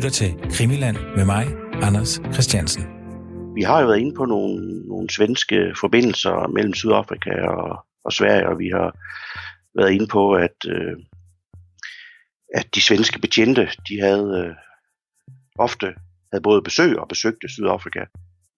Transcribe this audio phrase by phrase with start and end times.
[0.00, 1.46] lytter til Krimiland med mig,
[1.82, 2.82] Anders Christiansen.
[3.54, 8.48] Vi har jo været inde på nogle, nogle svenske forbindelser mellem Sydafrika og, og Sverige,
[8.48, 8.88] og vi har
[9.78, 10.96] været inde på, at, øh,
[12.54, 14.54] at de svenske betjente, de havde øh,
[15.58, 15.86] ofte
[16.32, 18.04] havde både besøg og besøgte Sydafrika.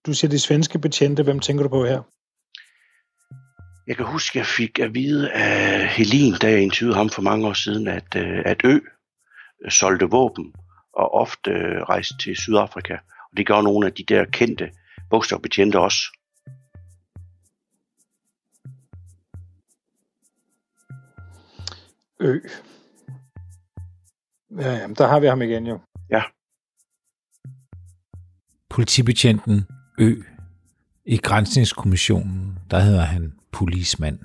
[0.06, 2.02] Du siger de svenske betjente, hvem tænker du på her?
[3.86, 7.22] Jeg kan huske, at jeg fik at vide af Helin, da jeg interviewede ham for
[7.22, 8.78] mange år siden, at, øh, at Ø
[9.68, 10.52] solgte våben
[10.92, 12.94] og ofte øh, rejste til Sydafrika.
[13.30, 14.70] Og det gør nogle af de der kendte
[15.10, 15.98] bogstavbetjente også.
[22.20, 22.38] Ø.
[24.60, 25.80] Ja, jamen, der har vi ham igen jo.
[26.10, 26.22] Ja.
[28.70, 29.66] Politibetjenten
[29.98, 30.22] Ø.
[31.04, 34.18] I grænsningskommissionen, der hedder han polismand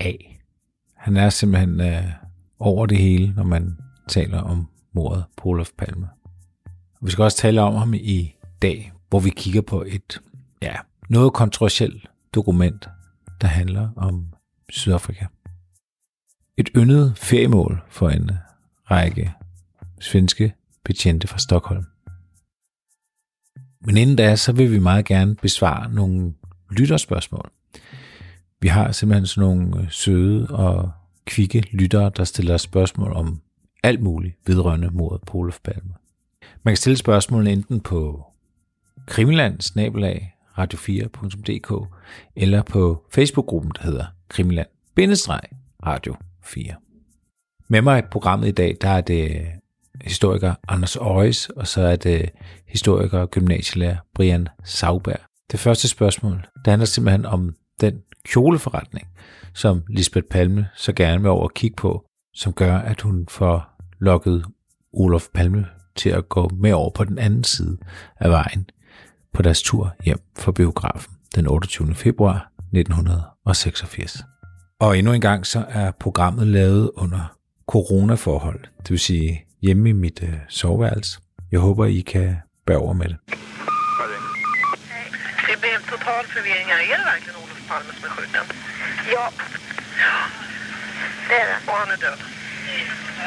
[0.00, 0.12] A.
[0.96, 2.04] Han er simpelthen øh,
[2.58, 3.78] over det hele, når man
[4.08, 6.08] taler om mordet på Olof Palme.
[7.02, 10.20] Vi skal også tale om ham i dag, hvor vi kigger på et
[10.62, 10.76] ja,
[11.08, 12.88] noget kontroversielt dokument,
[13.40, 14.26] der handler om
[14.68, 15.26] Sydafrika.
[16.56, 18.30] Et yndet feriemål for en
[18.90, 19.32] række
[20.00, 20.54] svenske
[20.84, 21.84] betjente fra Stockholm.
[23.80, 26.34] Men inden da, så vil vi meget gerne besvare nogle
[26.70, 27.50] lytterspørgsmål.
[28.60, 30.92] Vi har simpelthen sådan nogle søde og
[31.24, 33.40] kvikke lyttere, der stiller spørgsmål om
[33.82, 35.94] alt muligt vedrørende mordet på Olof Palme.
[36.62, 38.24] Man kan stille spørgsmålene enten på
[39.06, 39.60] krimiland
[40.58, 41.94] radio4.dk
[42.36, 44.68] eller på Facebook-gruppen, der hedder Krimiland
[45.86, 46.74] Radio 4.
[47.68, 49.46] Med mig i programmet i dag, der er det
[50.04, 52.30] historiker Anders Øjes, og så er det
[52.66, 55.20] historiker og gymnasielærer Brian Sauberg.
[55.52, 59.06] Det første spørgsmål, det handler simpelthen om den kjoleforretning,
[59.54, 63.71] som Lisbeth Palme så gerne vil over at kigge på, som gør, at hun får
[64.02, 64.44] lokket
[64.92, 65.66] Olof Palme
[65.96, 67.78] til at gå med over på den anden side
[68.20, 68.70] af vejen
[69.32, 71.94] på deres tur hjem fra biografen den 28.
[71.94, 74.24] februar 1986.
[74.80, 77.36] Og endnu en gang så er programmet lavet under
[77.66, 81.20] coronaforhold, det vil sige hjemme i mit øh, soveværelse.
[81.52, 82.36] Jeg håber, I kan
[82.66, 83.16] bære over med det.
[85.48, 86.68] Det blev total förvirring.
[86.70, 88.46] Är det verkligen Olof Palme som är skjuten?
[89.14, 89.26] Ja.
[91.28, 91.58] Det är det.
[91.68, 92.18] Och han är död?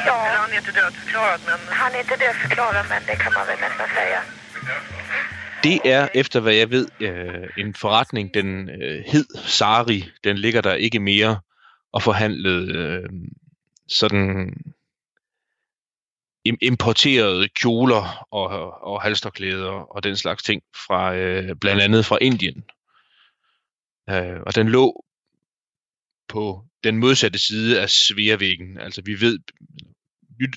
[0.06, 0.26] Ja.
[0.26, 1.58] Eller han är inte dödförklarad, men...
[1.68, 4.22] Han är inte dödförklarad, men det kan man väl nästan säga.
[5.62, 10.04] Det er, efter hvad jeg ved, øh, en forretning, den øh, hed Sari.
[10.24, 11.40] Den ligger der ikke mere
[11.92, 13.10] og forhandlet øh,
[13.88, 14.54] sådan
[16.60, 22.64] importerede kjoler og, og halsterklæder og den slags ting fra øh, blandt andet fra Indien.
[24.10, 25.04] Øh, og den lå
[26.28, 28.78] på den modsatte side af Sveavæggen.
[28.78, 29.38] Altså vi ved,
[30.40, 30.56] lyt,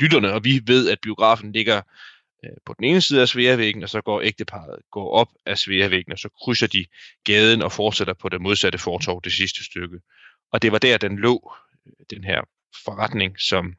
[0.00, 1.82] lytterne og vi ved, at biografen ligger
[2.44, 6.12] øh, på den ene side af Sveavæggen, og så går ægteparret går op af Sveavæggen,
[6.12, 6.86] og så krydser de
[7.24, 10.00] gaden og fortsætter på det modsatte fortov det sidste stykke.
[10.52, 11.54] Og det var der, den lå,
[11.86, 12.40] øh, den her
[12.84, 13.74] forretning, som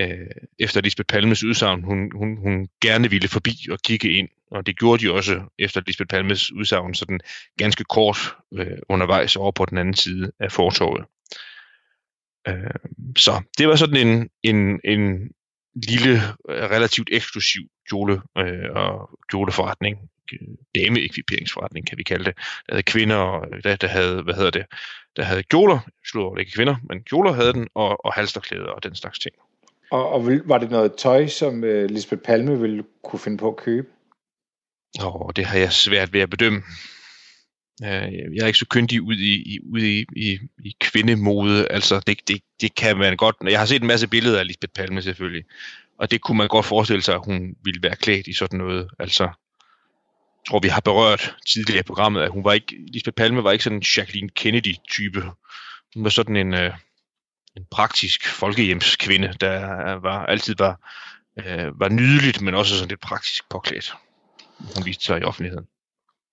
[0.00, 0.26] øh,
[0.58, 4.28] efter Lisbeth Palmes udsagn, hun, hun, hun gerne ville forbi og kigge ind.
[4.50, 7.20] Og det gjorde de også efter Lisbeth Palmes udsagn, sådan
[7.58, 8.16] ganske kort
[8.54, 11.04] øh, undervejs over på den anden side af fortorvet.
[12.48, 12.70] Øh,
[13.16, 15.30] så det var sådan en, en, en
[15.74, 16.12] lille,
[16.48, 19.98] øh, relativt eksklusiv kjole øh, og kjoleforretning,
[20.74, 22.34] dameekviperingsforretning, kan vi kalde det.
[22.36, 24.66] Der havde kvinder, øh, der, der havde, hvad hedder det,
[25.16, 28.70] der havde kjoler, slået over det ikke kvinder, men kjoler havde den, og, og halsterklæder
[28.70, 29.34] og den slags ting.
[29.90, 33.56] Og, og var det noget tøj, som øh, Lisbeth Palme ville kunne finde på at
[33.56, 33.86] købe?
[35.04, 36.62] Åh, det har jeg svært ved at bedømme.
[37.84, 41.68] Øh, jeg er ikke så kyndig ud i, i, ud i, i, i kvindemode.
[41.70, 43.36] Altså, det, det, det kan man godt...
[43.42, 45.44] Jeg har set en masse billeder af Lisbeth Palme selvfølgelig.
[45.98, 48.88] Og det kunne man godt forestille sig, at hun ville være klædt i sådan noget.
[48.98, 49.32] Altså, jeg
[50.48, 52.76] tror, vi har berørt tidligere i programmet, at hun var ikke...
[52.92, 55.22] Lisbeth Palme var ikke sådan en Jacqueline Kennedy-type.
[55.94, 56.54] Hun var sådan en...
[56.54, 56.72] Øh,
[57.58, 60.92] en praktisk folkehjemskvinde, der var, altid var,
[61.38, 63.94] øh, var nydeligt, men også sådan lidt praktisk påklædt.
[64.58, 65.66] Hun viste sig i offentligheden.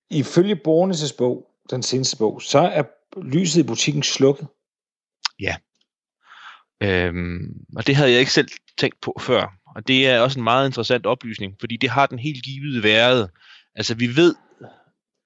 [0.09, 2.83] Ifølge Bornes' bog, den seneste bog, så er
[3.23, 4.47] lyset i butikken slukket.
[5.39, 5.55] Ja.
[6.83, 8.47] Øhm, og det havde jeg ikke selv
[8.77, 9.53] tænkt på før.
[9.75, 13.29] Og det er også en meget interessant oplysning, fordi det har den helt givet været.
[13.75, 14.35] Altså vi ved,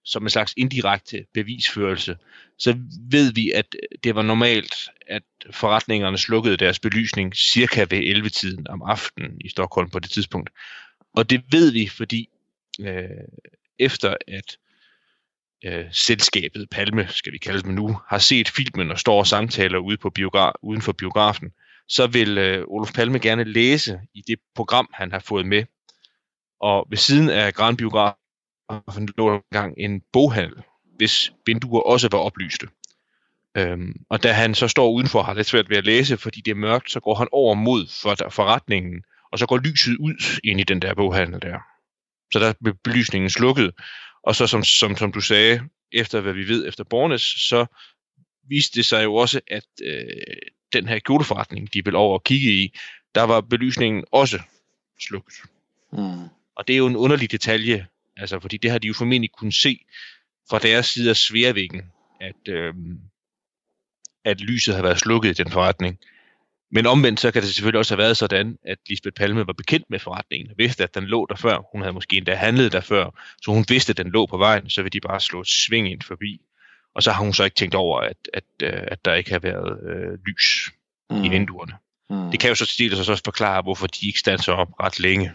[0.10, 2.18] som en slags indirekte bevisførelse,
[2.58, 2.78] så
[3.12, 4.74] ved vi, at det var normalt,
[5.08, 10.50] at forretningerne slukkede deres belysning cirka ved 11-tiden om aftenen i Stockholm på det tidspunkt.
[11.14, 12.30] Og det ved vi, fordi
[12.80, 13.10] øh,
[13.80, 14.58] efter at
[15.66, 19.78] øh, selskabet Palme, skal vi kalde dem nu, har set filmen og står og samtaler
[19.78, 21.52] ude på biogra- uden for biografen,
[21.88, 25.64] så vil øh, Olof Palme gerne læse i det program, han har fået med
[26.62, 28.14] Og ved siden af Grand Biograf
[29.18, 30.64] lå der engang en boghandel,
[30.98, 32.68] hvis vinduer også var oplyste.
[33.58, 36.42] Øhm, og da han så står udenfor og har lidt svært ved at læse, fordi
[36.42, 40.40] det er mørkt, så går han over mod for, forretningen, og så går lyset ud
[40.44, 41.60] ind i den der boghandel der.
[42.34, 43.72] Så der blev belysningen slukket.
[44.24, 45.62] Og så som, som, som du sagde,
[45.92, 47.66] efter hvad vi ved efter Bornes, så
[48.50, 50.04] viste det sig jo også, at øh,
[50.74, 52.74] den her kjoleforretning, de vil over og kigge i,
[53.16, 54.40] der var belysningen også
[55.00, 55.34] slukket.
[55.94, 56.30] Mm.
[56.56, 57.88] Og det er jo en underlig detalje,
[58.20, 59.86] altså, fordi det har de jo formentlig kunnet se
[60.50, 61.82] fra deres side af sværvæggen,
[62.22, 62.74] at, øh,
[64.26, 66.00] at lyset har været slukket i den forretning.
[66.72, 69.86] Men omvendt så kan det selvfølgelig også have været sådan, at Lisbeth Palme var bekendt
[69.90, 71.70] med forretningen, og vidste, at den lå der før.
[71.72, 73.10] Hun havde måske endda handlet der før,
[73.42, 75.92] så hun vidste, at den lå på vejen, så ville de bare slå et sving
[75.92, 76.42] ind forbi.
[76.96, 79.40] Og så har hun så ikke tænkt over, at, at, øh, at der ikke har
[79.40, 80.70] været øh, lys
[81.10, 81.24] mm.
[81.24, 81.74] i vinduerne.
[82.10, 82.32] Mm.
[82.32, 85.32] Det kan jo så til dels også forklare, hvorfor de ikke standser op ret længe.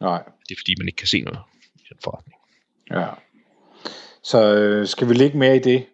[0.00, 0.22] Nej.
[0.48, 1.38] Det er fordi, man ikke kan se noget
[1.74, 2.36] i den forretning.
[2.90, 3.08] Ja.
[4.22, 5.86] Så øh, skal vi ligge mere i det?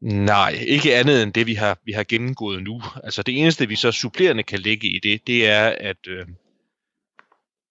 [0.00, 2.82] Nej, ikke andet end det, vi har, vi har gennemgået nu.
[3.04, 6.26] Altså det eneste, vi så supplerende kan lægge i det, det er, at, øh,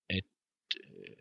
[0.10, 0.24] at
[0.78, 1.16] øh,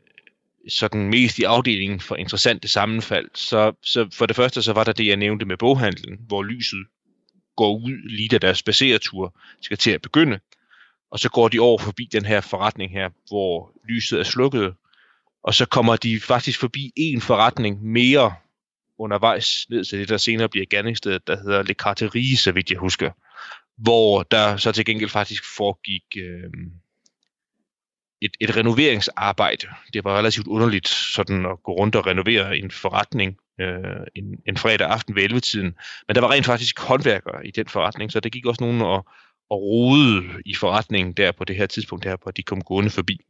[0.68, 4.92] sådan mest i afdelingen for interessante sammenfald, så, så for det første, så var der
[4.92, 6.86] det, jeg nævnte med boghandlen, hvor lyset
[7.56, 10.40] går ud lige da deres spaceretur skal til at begynde,
[11.14, 14.75] og så går de over forbi den her forretning her, hvor lyset er slukket,
[15.43, 18.34] og så kommer de faktisk forbi en forretning mere
[18.99, 22.78] undervejs ned til det, der senere bliver gerningsstedet, der hedder Le Carterie, så vidt jeg
[22.78, 23.11] husker.
[23.76, 26.50] Hvor der så til gengæld faktisk foregik øh,
[28.22, 29.66] et, et renoveringsarbejde.
[29.93, 34.56] Det var relativt underligt sådan at gå rundt og renovere en forretning øh, en, en
[34.56, 35.75] fredag aften ved 11-tiden.
[36.08, 39.06] Men der var rent faktisk håndværkere i den forretning, så der gik også nogen og,
[39.50, 43.20] og rode i forretningen der på det her tidspunkt, der, hvor de kom gående forbi.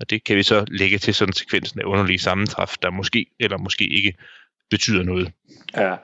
[0.00, 3.58] Og det kan vi så lægge til sådan sekvensen af underlige sammentræf, der måske eller
[3.58, 4.14] måske ikke
[4.70, 5.32] betyder noget.
[5.76, 5.96] Ja,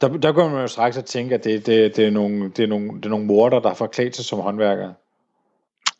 [0.00, 2.62] der, der går man jo straks at tænke, at det, det, det, er nogle, det,
[2.62, 4.94] er nogle, det er nogle morder, der har forklædt sig som håndværkere.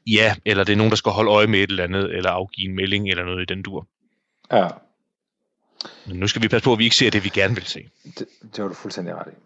[0.07, 2.69] Ja, eller det er nogen, der skal holde øje med et eller andet, eller afgive
[2.69, 3.87] en melding, eller noget i den dur.
[4.53, 4.69] Ja.
[6.07, 7.89] Men nu skal vi passe på, at vi ikke ser det, vi gerne vil se.
[8.05, 9.46] Det, det var du fuldstændig ret i.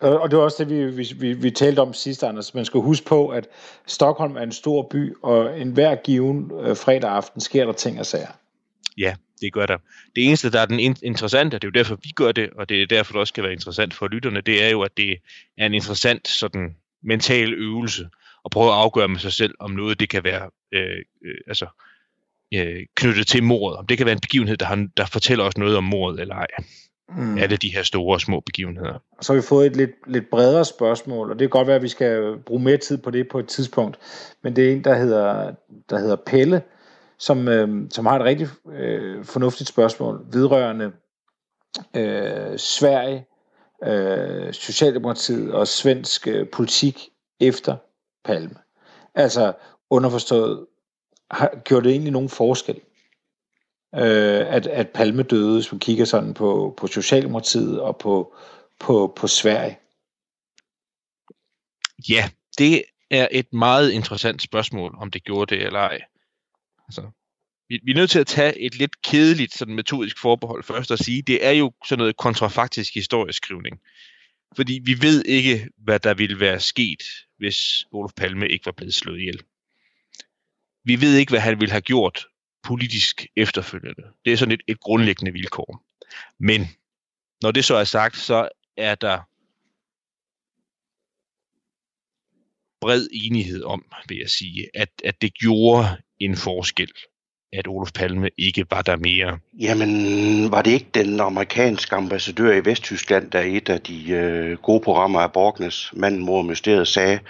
[0.00, 2.54] Og, og det var også det, vi, vi, vi, vi talte om sidst, Anders.
[2.54, 3.48] Man skal huske på, at
[3.86, 8.06] Stockholm er en stor by, og enhver given øh, fredag aften sker der ting og
[8.06, 8.28] sager.
[8.98, 9.78] Ja, det gør der.
[10.16, 12.68] Det eneste, der er den interessante, og det er jo derfor, vi gør det, og
[12.68, 15.16] det er derfor, det også skal være interessant for lytterne, det er jo, at det
[15.58, 18.08] er en interessant sådan mental øvelse
[18.44, 21.66] at prøve at afgøre med sig selv, om noget det kan være øh, øh, altså,
[22.54, 23.78] øh, knyttet til mordet.
[23.78, 26.34] Om det kan være en begivenhed, der, har, der fortæller os noget om mordet eller
[26.34, 26.46] ej.
[27.08, 27.38] Mm.
[27.38, 28.98] Alle de her store og små begivenheder.
[29.20, 31.82] Så har vi fået et lidt, lidt bredere spørgsmål, og det kan godt være, at
[31.82, 33.98] vi skal bruge mere tid på det på et tidspunkt.
[34.42, 35.54] Men det er en, der hedder,
[35.90, 36.62] der hedder Pelle,
[37.18, 40.92] som, øh, som har et rigtig øh, fornuftigt spørgsmål vedrørende
[41.96, 43.26] øh, Sverige,
[43.84, 47.08] øh, Socialdemokratiet og svensk øh, politik
[47.40, 47.76] efter
[48.24, 48.54] Palme.
[49.14, 49.52] Altså
[49.90, 50.66] underforstået,
[51.30, 52.80] har, gjorde det egentlig nogen forskel,
[53.94, 58.34] øh, at, at Palme døde, hvis man kigger sådan på, på Socialdemokratiet og på,
[58.80, 59.78] på, på Sverige?
[62.08, 66.00] Ja, det er et meget interessant spørgsmål, om det gjorde det eller ej.
[66.88, 67.10] Altså,
[67.68, 70.98] vi, vi er nødt til at tage et lidt kedeligt sådan metodisk forbehold først og
[70.98, 73.80] sige, det er jo sådan noget kontrafaktisk historieskrivning.
[74.56, 77.02] Fordi vi ved ikke, hvad der ville være sket,
[77.38, 79.40] hvis Olof Palme ikke var blevet slået ihjel.
[80.84, 82.26] Vi ved ikke, hvad han ville have gjort
[82.64, 84.02] politisk efterfølgende.
[84.24, 85.84] Det er sådan et, et grundlæggende vilkår.
[86.38, 86.68] Men
[87.42, 89.18] når det så er sagt, så er der
[92.80, 95.86] bred enighed om, vil jeg sige, at, at det gjorde
[96.20, 96.92] en forskel,
[97.52, 99.38] at Olof Palme ikke var der mere.
[99.60, 104.80] Jamen, var det ikke den amerikanske ambassadør i Vesttyskland, der et af de øh, gode
[104.80, 107.20] programmer af Borgnes, Manden, Mor Mysteriet, sagde,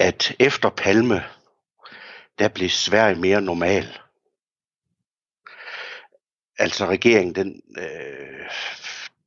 [0.00, 1.22] at efter Palme,
[2.38, 3.98] der blev Sverige mere normal.
[6.58, 8.50] Altså regeringen, den øh,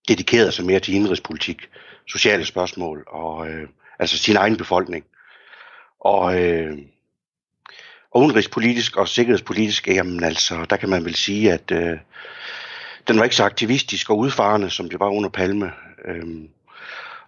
[0.08, 1.70] dedikerede sig mere til indrigspolitik,
[2.08, 3.70] sociale spørgsmål og øh,
[4.00, 5.06] altså sin egen befolkning.
[6.00, 6.78] Og, øh,
[8.12, 11.98] og udenrigspolitisk og sikkerhedspolitisk, jamen altså, der kan man vel sige, at øh,
[13.08, 15.72] den var ikke så aktivistisk og udfarende, som det var under Palme.
[16.06, 16.26] Øh,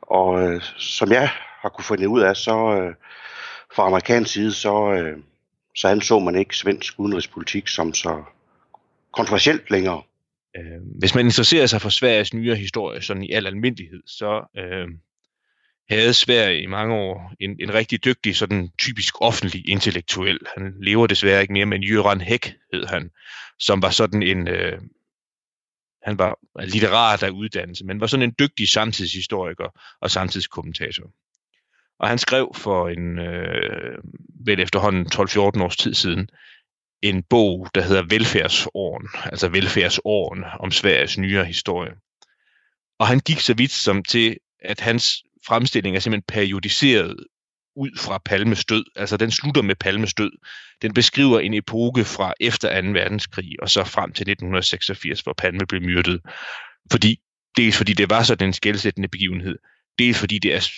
[0.02, 1.30] og øh, som jeg
[1.62, 2.96] har kunne finde ud af, så øh,
[3.76, 5.18] fra amerikansk side, så, øh,
[5.76, 8.24] så anså man ikke svensk udenrigspolitik som så
[9.14, 10.02] kontroversielt længere.
[10.58, 14.88] Øh, hvis man interesserer sig for Sveriges nyere historie, sådan i al almindelighed, så øh,
[15.90, 20.40] havde Sverige i mange år en, en rigtig dygtig, sådan typisk offentlig intellektuel.
[20.58, 23.12] Han lever desværre ikke mere, men Jørgen Hæk hed han,
[23.60, 24.82] som var sådan en, øh,
[26.04, 31.12] han var litterat af uddannelse, men var sådan en dygtig samtidshistoriker og samtidskommentator.
[32.00, 33.98] Og han skrev for en, øh,
[34.46, 36.30] vel efterhånden 12-14 års tid siden,
[37.02, 41.92] en bog, der hedder Velfærdsåren, altså Velfærdsåren om Sveriges nyere historie.
[43.00, 47.16] Og han gik så vidt som til, at hans fremstilling er simpelthen periodiseret
[47.76, 48.86] ud fra Palmes død.
[48.96, 50.32] Altså den slutter med Palmes død.
[50.82, 52.88] Den beskriver en epoke fra efter 2.
[52.88, 56.22] verdenskrig og så frem til 1986, hvor Palme blev myrdet.
[56.92, 57.22] Fordi,
[57.58, 59.58] dels fordi det var sådan en skældsættende begivenhed,
[60.00, 60.70] dels fordi det er,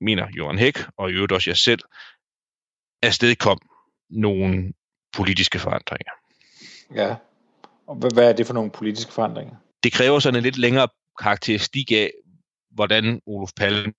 [0.00, 1.80] mener Johan Hæk og i øvrigt også jeg selv,
[3.02, 3.58] afstedkom
[4.10, 4.72] nogle
[5.12, 6.12] politiske forandringer.
[6.94, 7.14] Ja,
[7.86, 9.54] og hvad er det for nogle politiske forandringer?
[9.82, 10.88] Det kræver sådan en lidt længere
[11.22, 12.10] karakteristik af,
[12.70, 13.92] hvordan Olof Palme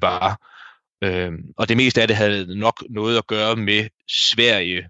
[0.00, 0.48] var.
[1.04, 4.88] Øhm, og det meste af det havde nok noget at gøre med Sverige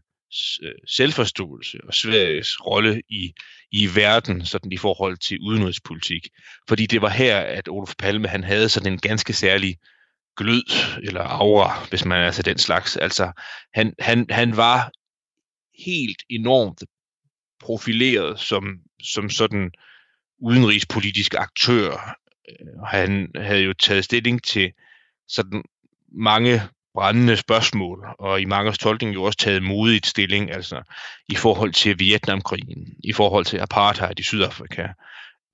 [0.87, 3.33] selvforståelse og Sveriges rolle i,
[3.73, 6.29] i verden sådan i forhold til udenrigspolitik.
[6.69, 9.77] Fordi det var her, at Olof Palme han havde sådan en ganske særlig
[10.37, 10.63] glød
[11.03, 12.97] eller aura, hvis man er til den slags.
[12.97, 13.33] Altså,
[13.75, 14.91] han, han, han var
[15.87, 16.83] helt enormt
[17.61, 19.71] profileret som, som sådan
[20.39, 22.17] udenrigspolitisk aktør.
[22.49, 24.73] Øh, han havde jo taget stilling til
[25.29, 25.63] sådan
[26.13, 26.63] mange
[26.95, 30.83] brændende spørgsmål, og i mange tolkning jo også taget modigt stilling, altså
[31.29, 34.89] i forhold til Vietnamkrigen, i forhold til apartheid i Sydafrika,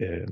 [0.00, 0.28] øh,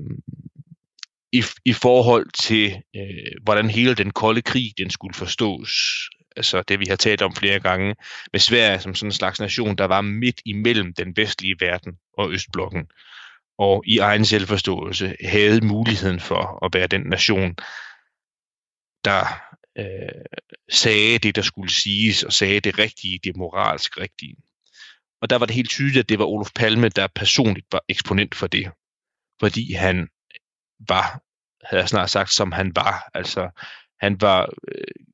[1.31, 5.71] i, i forhold til, øh, hvordan hele den kolde krig, den skulle forstås,
[6.35, 7.95] altså det vi har talt om flere gange,
[8.33, 12.31] med Sverige som sådan en slags nation, der var midt imellem den vestlige verden og
[12.31, 12.87] Østblokken,
[13.57, 17.55] og i egen selvforståelse havde muligheden for at være den nation,
[19.05, 19.25] der
[19.77, 20.25] øh,
[20.71, 24.35] sagde det, der skulle siges, og sagde det rigtige, det moralsk rigtige.
[25.21, 28.35] Og der var det helt tydeligt, at det var Olof Palme, der personligt var eksponent
[28.35, 28.71] for det.
[29.39, 30.07] Fordi han
[30.87, 31.21] var,
[31.65, 33.09] havde jeg snart sagt, som han var.
[33.13, 33.49] Altså,
[33.99, 35.05] han var øh,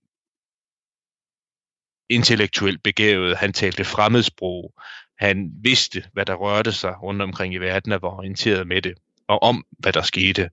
[2.10, 4.74] intellektuelt begavet, han talte fremmedsprog,
[5.20, 8.94] han vidste, hvad der rørte sig rundt omkring i verden, og var orienteret med det,
[9.28, 10.50] og om, hvad der skete.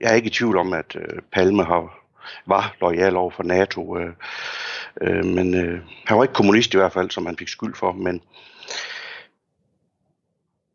[0.00, 2.02] Jeg er ikke i tvivl om, at øh, Palme har
[2.46, 3.98] var lojal over for NATO.
[3.98, 4.14] Øh,
[5.00, 7.92] øh, men øh, han var ikke kommunist i hvert fald, som han fik skyld for.
[7.92, 8.22] Men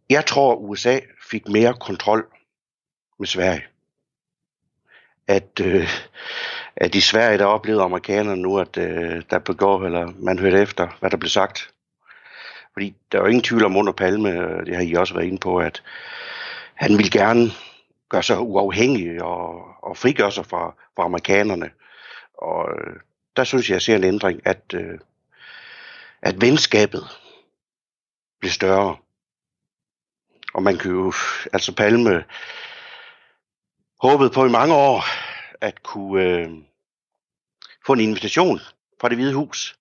[0.10, 1.00] jeg tror, USA
[1.31, 2.27] fik mere kontrol
[3.19, 3.63] med Sverige.
[5.27, 5.89] At, øh,
[6.77, 10.88] at i Sverige, der oplevede amerikanerne nu, at øh, der begår, eller man hørte efter,
[11.00, 11.72] hvad der blev sagt.
[12.74, 14.29] Fordi der er jo ingen tvivl om under Palme,
[14.65, 15.84] det har I også været inde på, at
[16.75, 17.51] han ville gerne
[18.10, 21.69] gøre sig uafhængig og, og frigøre sig fra, fra amerikanerne.
[22.38, 22.96] Og øh,
[23.36, 25.00] der synes jeg, jeg ser en ændring, at, øh,
[26.22, 27.03] at venskabet
[28.39, 28.96] bliver større.
[30.53, 31.13] Og man kan jo,
[31.53, 32.24] altså Palme
[34.01, 35.03] håbede på i mange år
[35.61, 36.49] at kunne øh,
[37.85, 38.59] få en invitation
[39.01, 39.79] fra det hvide hus.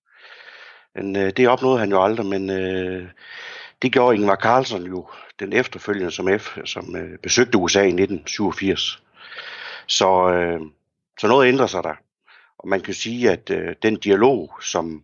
[0.95, 3.09] Men øh, det opnåede han jo aldrig, men øh,
[3.81, 9.03] det gjorde Ingvar Carlson jo den efterfølgende som F, som øh, besøgte USA i 1987.
[9.87, 10.61] Så, øh,
[11.19, 11.95] så noget ændrer sig der.
[12.57, 15.03] Og man kan sige, at øh, den dialog, som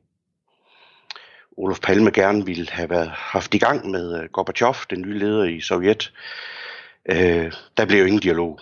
[1.57, 5.43] Olof Palme gerne ville have været, haft i gang med øh, Gorbachev, den nye leder
[5.43, 6.13] i Sovjet,
[7.09, 8.59] øh, der blev jo ingen dialog.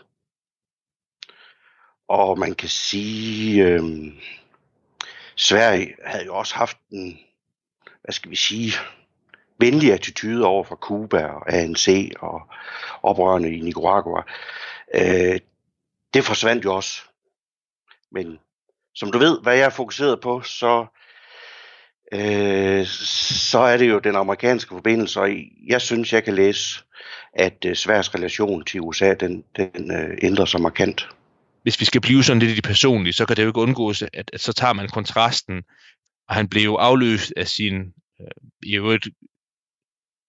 [2.12, 3.84] Og man kan sige, øh,
[5.36, 7.20] Sverige havde jo også haft en,
[8.02, 8.74] hvad skal vi sige,
[9.60, 12.42] venlig attitude over for Cuba og ANC og
[13.04, 14.24] oprørende i Nicaragua.
[14.96, 15.40] Øh,
[16.14, 17.02] det forsvandt jo også.
[18.12, 18.40] Men
[18.96, 20.86] som du ved, hvad jeg er fokuseret på, så,
[22.14, 25.30] øh, så er det jo den amerikanske forbindelse, og
[25.68, 26.84] jeg synes, jeg kan læse,
[27.34, 31.10] at øh, Sveriges relation til USA, den, den øh, ændrer sig markant.
[31.64, 34.02] Hvis vi skal blive sådan lidt i det personlige, så kan det jo ikke undgås,
[34.02, 35.64] at, at så tager man kontrasten,
[36.30, 37.76] og han blev afløst af sin
[38.22, 38.28] øh,
[38.64, 39.08] i øvrigt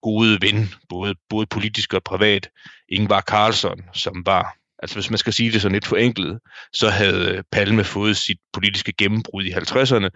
[0.01, 2.49] gode ven, både, både politisk og privat,
[2.89, 6.39] Ingvar Carlsson, som var, altså hvis man skal sige det sådan lidt forenklet,
[6.73, 10.09] så havde øh, Palme fået sit politiske gennembrud i 50'erne,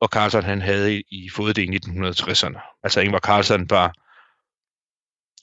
[0.00, 2.80] og Carlsson han havde i, fået det i 1960'erne.
[2.84, 3.92] Altså Ingvar Carlsson var,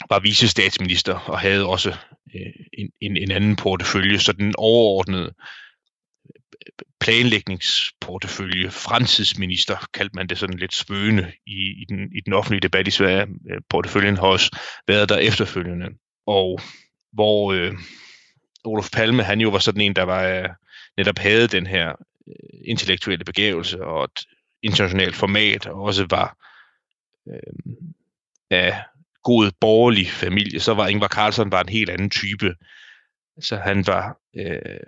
[0.09, 1.89] var vicestatsminister og havde også
[2.35, 10.37] øh, en, en, en anden portefølje, så den overordnede øh, planlægningsportefølje, fremtidsminister, kaldte man det
[10.37, 13.27] sådan lidt spøgende i, i, den, i den offentlige debat i Sverige.
[13.51, 15.87] Øh, porteføljen har også været der efterfølgende.
[16.27, 16.59] Og
[17.13, 17.73] hvor øh,
[18.65, 20.49] Olof Palme, han jo var sådan en, der var øh,
[20.97, 21.93] netop havde den her
[22.65, 24.25] intellektuelle begævelse og et
[24.63, 26.37] internationalt format, og også var
[27.33, 27.73] øh,
[28.51, 28.83] af
[29.31, 32.55] god borgerlig familie, så var Ingvar Carlsson var en helt anden type.
[33.47, 34.03] Så han var
[34.35, 34.79] øh,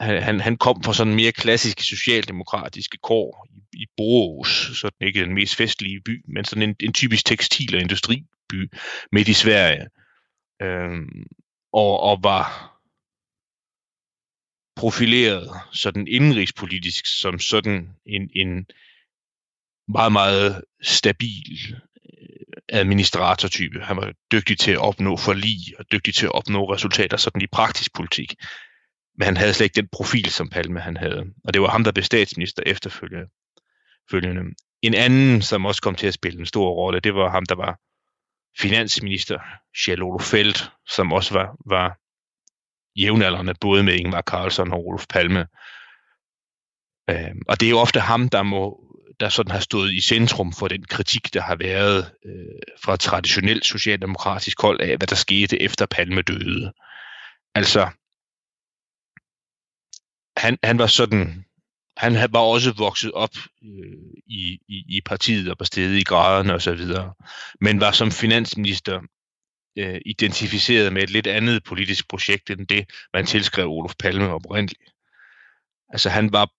[0.00, 5.20] han, han, han kom fra sådan mere klassiske socialdemokratiske kår i, i Borås, sådan ikke
[5.20, 8.72] den mest festlige by, men sådan en, en typisk tekstil- og industriby
[9.12, 9.86] midt i Sverige.
[10.62, 11.26] Øhm,
[11.72, 12.46] og, og var
[14.76, 18.66] profileret sådan indrigspolitisk som sådan en, en
[19.88, 21.80] meget, meget stabil
[22.72, 23.80] administratortype.
[23.80, 27.46] Han var dygtig til at opnå forlig og dygtig til at opnå resultater sådan i
[27.46, 28.34] praktisk politik.
[29.18, 31.24] Men han havde slet ikke den profil, som Palme han havde.
[31.44, 34.54] Og det var ham, der blev statsminister efterfølgende.
[34.82, 37.54] En anden, som også kom til at spille en stor rolle, det var ham, der
[37.54, 37.78] var
[38.58, 39.38] finansminister,
[39.84, 41.98] Kjell Feldt, som også var, var
[43.00, 45.46] jævnaldrende, både med Ingvar Carlsson og Olof Palme.
[47.10, 48.89] Øhm, og det er jo ofte ham, der må
[49.20, 53.66] der sådan har stået i centrum for den kritik, der har været øh, fra traditionelt
[53.66, 56.72] socialdemokratisk hold af, hvad der skete efter Palme døde.
[57.54, 57.90] Altså,
[60.36, 61.44] han, han var sådan,
[61.96, 66.54] han var også vokset op øh, i, i, i partiet og på stedet i graderne
[66.54, 67.14] og så videre,
[67.60, 69.00] men var som finansminister
[69.78, 74.82] øh, identificeret med et lidt andet politisk projekt end det, man tilskrev Olof Palme oprindeligt.
[75.88, 76.50] Altså han var,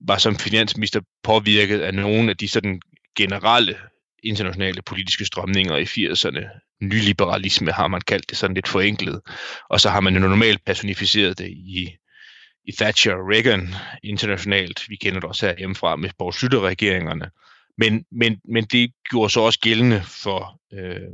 [0.00, 2.80] var som finansminister påvirket af nogle af de sådan
[3.16, 3.76] generelle
[4.22, 6.48] internationale politiske strømninger i 80'erne.
[6.80, 9.20] Nyliberalisme har man kaldt det sådan lidt forenklet.
[9.68, 11.96] Og så har man jo normalt personificeret det i
[12.64, 14.88] i Thatcher og Reagan internationalt.
[14.88, 17.30] Vi kender det også herhjemmefra med Borg regeringerne
[17.78, 21.12] Men, men, men det gjorde så også gældende for øh,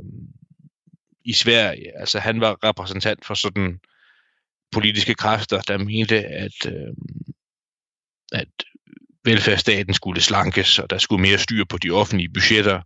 [1.25, 1.99] i Sverige.
[1.99, 3.79] Altså han var repræsentant for sådan
[4.71, 6.93] politiske kræfter, der mente, at, øh,
[8.31, 8.49] at
[9.27, 12.81] velfærdsstaten skulle slankes, og der skulle mere styr på de offentlige budgetter.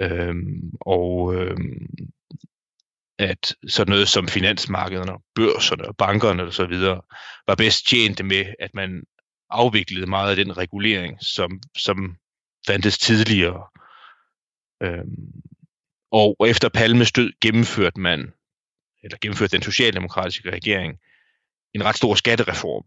[0.00, 0.34] Øh,
[0.80, 1.56] og øh,
[3.18, 7.00] at sådan noget som finansmarkederne, børserne og bankerne og så videre,
[7.46, 9.02] var bedst tjent med, at man
[9.50, 12.16] afviklede meget af den regulering, som, som
[12.66, 13.66] fandtes tidligere.
[14.82, 15.42] Øhm,
[16.12, 18.32] og efter Palmes død gennemførte man,
[19.02, 20.98] eller gennemførte den socialdemokratiske regering,
[21.74, 22.84] en ret stor skattereform,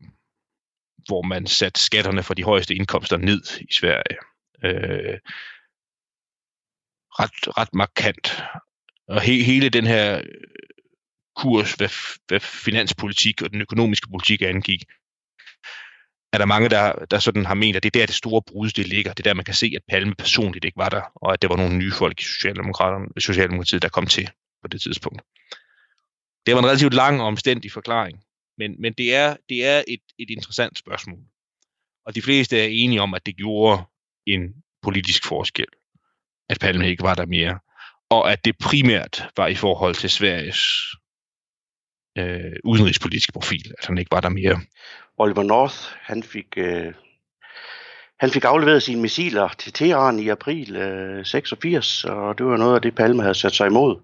[1.08, 4.18] hvor man satte skatterne for de højeste indkomster ned i Sverige.
[4.64, 5.20] Øh,
[7.20, 8.44] ret, ret markant.
[9.08, 10.24] Og he, hele den her øh,
[11.36, 11.90] kurs, hvad,
[12.28, 14.84] hvad finanspolitik og den økonomiske politik angik,
[16.34, 18.70] er der mange, der, der sådan har ment, at det er der, det store brud,
[18.70, 19.14] det ligger.
[19.14, 21.50] Det er der, man kan se, at Palme personligt ikke var der, og at det
[21.50, 24.30] var nogle nye folk i Socialdemokraterne, Socialdemokratiet, der kom til
[24.62, 25.22] på det tidspunkt.
[26.46, 28.24] Det var en relativt lang og omstændig forklaring,
[28.58, 31.20] men, men det er, det er et, et interessant spørgsmål.
[32.06, 33.84] Og de fleste er enige om, at det gjorde
[34.26, 34.42] en
[34.82, 35.68] politisk forskel,
[36.50, 37.60] at Palme ikke var der mere
[38.10, 40.62] og at det primært var i forhold til Sveriges
[42.18, 44.60] øh, udenrigspolitiske profil, at han ikke var der mere.
[45.18, 46.94] Oliver North, han fik, øh,
[48.20, 52.76] han fik afleveret sine missiler til Teheran i april øh, 86, og det var noget
[52.76, 54.00] af det, Palme havde sat sig imod,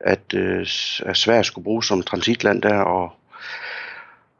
[0.00, 0.66] at, øh,
[1.06, 3.12] at Sverige skulle bruges som transitland der, og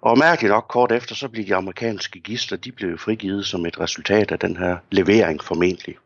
[0.07, 3.81] og mærkeligt nok kort efter, så blev de amerikanske gister, de blev frigivet som et
[3.81, 5.97] resultat af den her levering formentlig.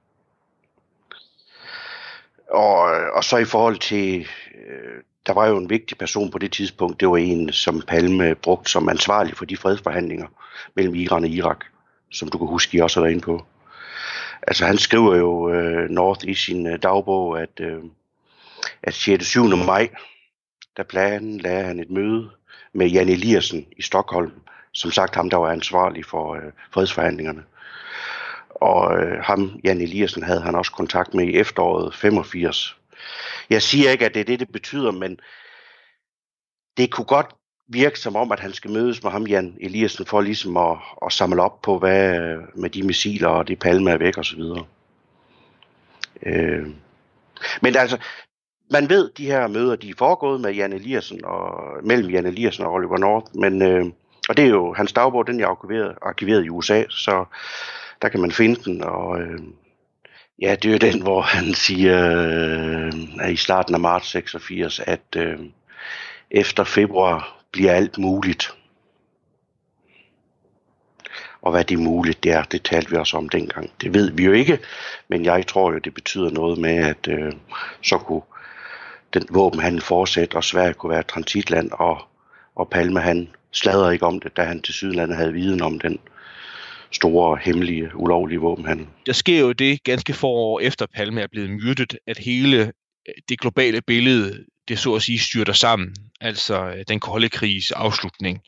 [2.50, 2.80] Og,
[3.14, 7.00] og så i forhold til, øh, der var jo en vigtig person på det tidspunkt,
[7.00, 10.26] det var en, som Palme brugte som ansvarlig for de fredsforhandlinger
[10.74, 11.64] mellem Iran og Irak,
[12.10, 13.46] som du kan huske, I også har været inde på.
[14.42, 17.82] Altså han skriver jo øh, North i sin øh, dagbog, at, øh,
[18.82, 19.26] at 6.
[19.26, 19.46] 7.
[19.46, 19.88] maj,
[20.76, 22.30] der planen lagde han et møde
[22.72, 24.32] med Jan Eliassen i Stockholm,
[24.72, 27.42] som sagt ham, der var ansvarlig for øh, fredsforhandlingerne.
[28.48, 32.76] Og øh, ham, Jan Eliassen, havde han også kontakt med i efteråret 85.
[33.50, 35.20] Jeg siger ikke, at det er det, det betyder, men
[36.76, 37.26] det kunne godt
[37.68, 41.12] virke som om, at han skal mødes med ham, Jan Eliassen, for ligesom at, at
[41.12, 44.36] samle op på, hvad øh, med de missiler og de palme er væk og så
[44.36, 44.64] videre.
[46.22, 46.66] Øh.
[47.62, 47.98] Men altså,
[48.70, 51.52] man ved, de her møder, de er foregået med Jan Eliassen og,
[51.82, 53.86] mellem Jan Eliassen og Oliver North, men, øh,
[54.28, 57.24] og det er jo, hans dagbog, den er arkiveret, arkiveret i USA, så
[58.02, 59.40] der kan man finde den, og øh,
[60.42, 65.16] ja, det er jo den, hvor han siger øh, i starten af marts 86, at
[65.16, 65.38] øh,
[66.30, 68.54] efter februar bliver alt muligt.
[71.42, 73.70] Og hvad det er muligt, det er, det talte vi også om dengang.
[73.80, 74.58] Det ved vi jo ikke,
[75.08, 77.32] men jeg tror jo, det betyder noget med, at øh,
[77.82, 78.22] så kunne
[79.14, 81.98] den våbenhandel fortsætte, og Sverige kunne være transitland, og,
[82.54, 85.98] Og Palme han sladrede ikke om det, da han til Sydlandet havde viden om den
[86.92, 88.86] store, hemmelige, ulovlige våbenhandel.
[89.06, 92.56] Der sker jo det ganske få år efter Palme er blevet myrdet, at hele
[93.08, 95.94] øh, det globale billede, det så at sige styrter sammen.
[96.20, 98.40] Altså øh, den kolde krigs afslutning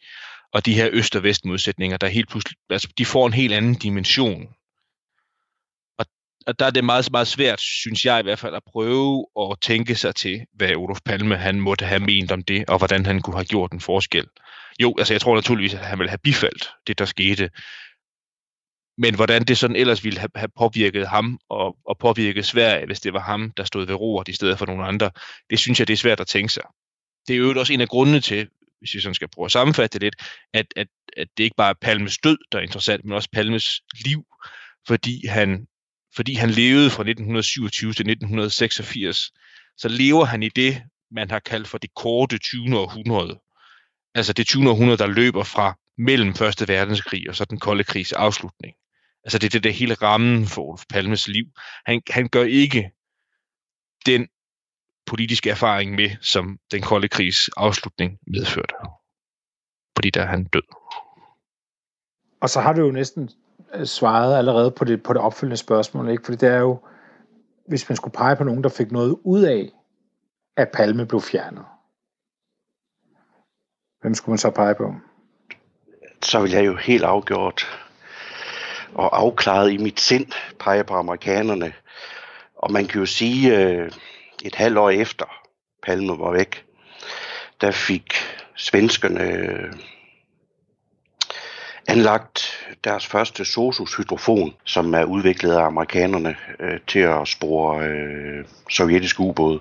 [0.53, 3.75] og de her øst- og vest-modsætninger, der helt pludselig, altså, de får en helt anden
[3.75, 4.49] dimension.
[6.47, 9.57] Og, der er det meget, meget svært, synes jeg i hvert fald, at prøve at
[9.61, 13.21] tænke sig til, hvad Olof Palme han måtte have ment om det, og hvordan han
[13.21, 14.27] kunne have gjort en forskel.
[14.81, 17.51] Jo, altså jeg tror naturligvis, at han ville have bifaldt det, der skete.
[18.99, 23.13] Men hvordan det sådan ellers ville have påvirket ham og, og påvirket Sverige, hvis det
[23.13, 25.11] var ham, der stod ved roret i stedet for nogle andre,
[25.51, 26.63] det synes jeg, det er svært at tænke sig.
[27.29, 29.99] Det er jo også en af grundene til, hvis vi sådan skal prøve at sammenfatte
[29.99, 30.15] det lidt,
[30.55, 33.81] at, at, at det ikke bare er Palmes død, der er interessant, men også Palmes
[34.05, 34.25] liv,
[34.87, 35.67] fordi han,
[36.17, 39.33] fordi han levede fra 1927 til 1986,
[39.77, 42.79] så lever han i det, man har kaldt for det korte 20.
[42.79, 43.41] århundrede.
[44.15, 44.71] Altså det 20.
[44.71, 48.75] århundrede, der løber fra mellem Første Verdenskrig og så den kolde krigs afslutning.
[49.25, 51.45] Altså det er det der hele rammen for Olof Palmes liv.
[51.87, 52.91] Han, han gør ikke
[54.07, 54.29] den
[55.07, 58.75] politiske erfaring med, som den kolde krigs afslutning medførte.
[59.97, 60.63] Fordi der er han død.
[62.41, 63.31] Og så har du jo næsten
[63.85, 66.25] svarede allerede på det, på det opfølgende spørgsmål, ikke?
[66.25, 66.79] Fordi det er jo,
[67.69, 69.71] hvis man skulle pege på nogen, der fik noget ud af,
[70.57, 71.65] at Palme blev fjernet.
[74.01, 74.95] Hvem skulle man så pege på?
[76.23, 77.67] Så vil jeg jo helt afgjort
[78.95, 81.73] og afklaret i mit sind pege på amerikanerne.
[82.57, 83.91] Og man kan jo sige, øh,
[84.45, 85.25] et halvt år efter
[85.83, 86.65] Palme var væk,
[87.61, 88.13] der fik
[88.57, 89.73] svenskerne øh,
[91.89, 99.21] anlagt deres første Sosus-hydrofon, som er udviklet af amerikanerne øh, til at spore øh, sovjetiske
[99.21, 99.61] ubåde.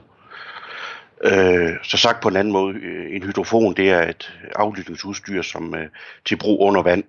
[1.24, 5.76] Øh, så sagt på en anden måde, øh, en hydrofon det er et aflytningsudstyr, som
[5.76, 5.88] øh,
[6.26, 7.04] til brug under vand.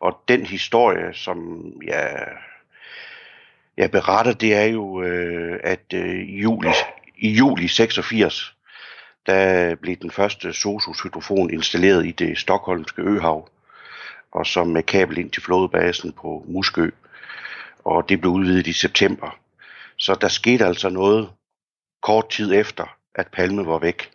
[0.00, 2.28] Og den historie, som jeg,
[3.76, 6.68] jeg beretter, det er jo, øh, at øh, i, juli,
[7.18, 8.54] i juli 86,
[9.26, 13.48] der blev den første Sosus hydrofon installeret i det stokholmske øhav,
[14.32, 16.90] og som med kabel ind til flådebasen på Muskø.
[17.84, 19.38] Og det blev udvidet i september.
[19.96, 21.30] Så der skete altså noget
[22.02, 24.10] kort tid efter, at Palme var væk.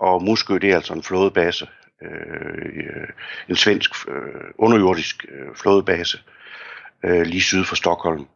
[0.00, 1.68] Og Muskø, det er altså en flådebase,
[2.02, 3.08] øh,
[3.48, 6.18] en svensk øh, underjordisk øh, flådebase,
[7.04, 8.26] øh, lige syd for Stockholm.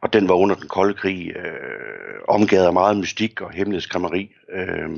[0.00, 4.34] Og den var under den kolde krig øh, omgivet af meget mystik og hemmelighedskrammeri.
[4.52, 4.90] Øh,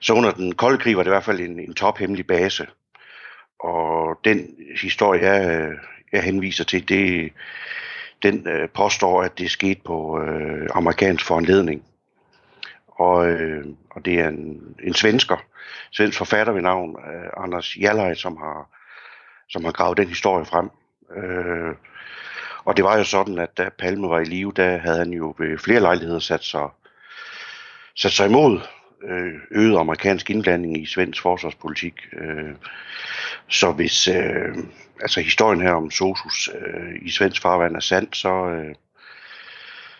[0.00, 2.66] så under den kolde krig var det i hvert fald en, en tophemmelig base.
[3.60, 5.72] Og den historie, jeg,
[6.12, 7.32] jeg henviser til, det,
[8.22, 11.84] den øh, påstår, at det skete på øh, amerikansk foranledning.
[12.88, 15.36] Og, øh, og det er en, en svensker,
[15.90, 18.68] svensk forfatter ved navn øh, Anders Jallaj, som har,
[19.48, 20.70] som har gravet den historie frem.
[21.16, 21.74] Øh,
[22.64, 25.34] og det var jo sådan, at da Palme var i live, der havde han jo
[25.38, 26.68] ved flere lejligheder sat sig,
[27.96, 28.60] sat sig imod
[29.04, 31.94] øh, øget amerikansk indblanding i svensk forsvarspolitik.
[32.12, 32.54] Øh,
[33.48, 34.56] så hvis øh,
[35.00, 38.74] altså historien her om Sosus øh, i svensk farvand er sandt, så øh,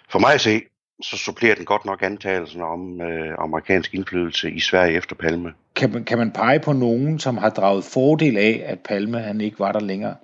[0.09, 0.63] for mig at se,
[1.03, 5.55] så supplerer den godt nok antagelsen om øh, amerikansk indflydelse i Sverige efter Palme.
[5.75, 9.41] Kan man, kan man pege på nogen, som har draget fordel af, at Palme han
[9.41, 10.17] ikke var der længere?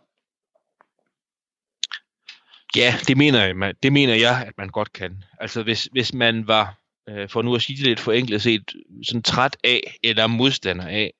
[2.77, 5.25] Ja, det mener jeg, det mener jeg, at man godt kan.
[5.41, 9.23] Altså hvis, hvis man var, øh, for nu at sige det lidt forenklet set, sådan
[9.23, 11.13] træt af eller modstander af,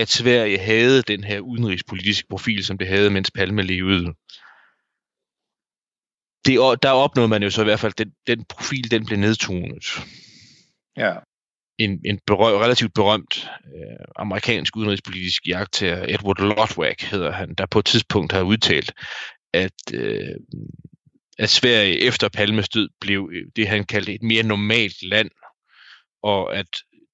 [0.00, 4.14] at Sverige havde den her udenrigspolitiske profil, som det havde, mens Palme levede.
[6.44, 9.84] Det, der opnåede man jo så i hvert fald, den, den profil, den blev nedtonet.
[10.96, 11.14] Ja.
[11.78, 17.78] En, en berø- relativt berømt øh, amerikansk udenrigspolitisk jagttager, Edward Lodwag hedder han, der på
[17.78, 18.92] et tidspunkt har udtalt,
[19.52, 20.36] at, øh,
[21.38, 25.30] at Sverige efter Palmes død blev det, han kaldte et mere normalt land,
[26.22, 26.68] og at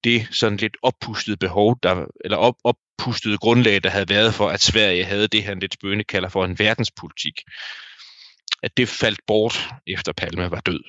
[0.07, 4.61] det sådan lidt oppustede behov, der, eller op, oppustede grundlag, der havde været for, at
[4.61, 7.33] Sverige havde det, han lidt spøgende kalder for en verdenspolitik,
[8.63, 10.83] at det faldt bort efter Palme var død.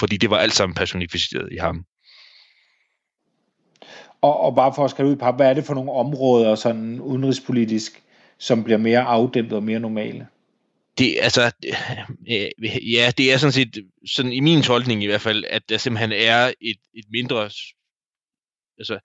[0.00, 1.84] Fordi det var alt sammen personificeret i ham.
[4.22, 7.00] Og, og bare for at skrive ud på, hvad er det for nogle områder, sådan
[7.00, 8.02] udenrigspolitisk,
[8.38, 10.26] som bliver mere afdæmpet og mere normale?
[10.98, 11.52] det, altså,
[12.30, 15.78] øh, ja, det er sådan set, sådan i min tolkning i hvert fald, at der
[15.78, 17.50] simpelthen er et, et mindre,
[18.82, 18.98] altså,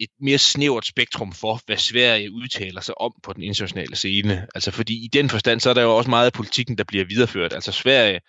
[0.00, 4.46] et mere snævert spektrum for, hvad Sverige udtaler sig om på den internationale scene.
[4.54, 7.04] Altså fordi i den forstand, så er der jo også meget af politikken, der bliver
[7.04, 7.52] videreført.
[7.52, 8.20] Altså Sverige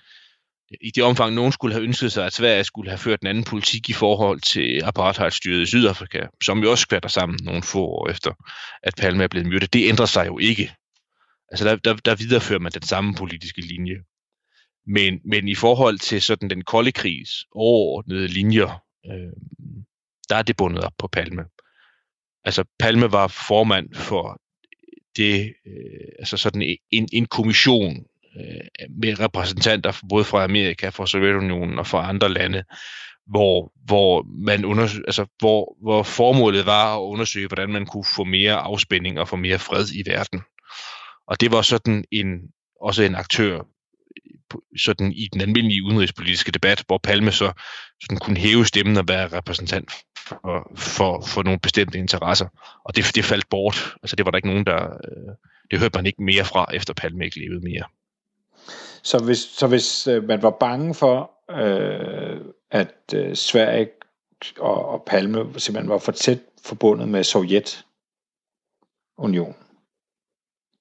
[0.82, 3.44] i det omfang nogen skulle have ønsket sig, at Sverige skulle have ført en anden
[3.44, 8.10] politik i forhold til apartheidstyret i Sydafrika, som jo også skvatter sammen nogle få år
[8.10, 8.34] efter,
[8.84, 10.76] at Palme er blevet myrdet, det ændrer sig jo ikke.
[11.52, 13.96] Altså der, der, der viderefører man den samme politiske linje.
[14.88, 19.34] Men, men i forhold til sådan den kolde krigs overordnede linjer, øh,
[20.30, 21.46] der er det bundet op på Palme.
[22.44, 24.42] Altså Palme var formand for
[25.16, 28.06] det, øh, altså sådan en, en kommission
[28.40, 32.64] øh, med repræsentanter både fra Amerika, fra Sovjetunionen og fra andre lande,
[33.28, 38.24] hvor, hvor, man undersøg, altså, hvor, hvor formålet var at undersøge, hvordan man kunne få
[38.24, 40.42] mere afspænding og få mere fred i verden.
[41.28, 42.28] Og det var sådan en,
[42.82, 43.62] også en aktør
[44.78, 47.52] sådan i den almindelige udenrigspolitiske debat, hvor Palme så
[48.02, 49.92] sådan kunne hæve stemmen og være repræsentant
[50.28, 52.48] for, for, for nogle bestemte interesser.
[52.84, 53.96] Og det, det faldt bort.
[54.04, 54.84] Altså det var der ikke nogen, der...
[54.84, 55.36] Øh,
[55.72, 57.84] det hørte man ikke mere fra, efter Palme ikke levede mere.
[59.04, 63.90] Så hvis, så hvis øh, man var bange for, øh, at øh, Sverige
[64.60, 69.56] og, og Palme simpelthen var for tæt forbundet med Sovjetunionen,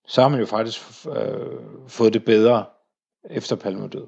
[0.06, 2.66] så har man jo faktisk øh, fået det bedre
[3.30, 4.06] efter Palme død.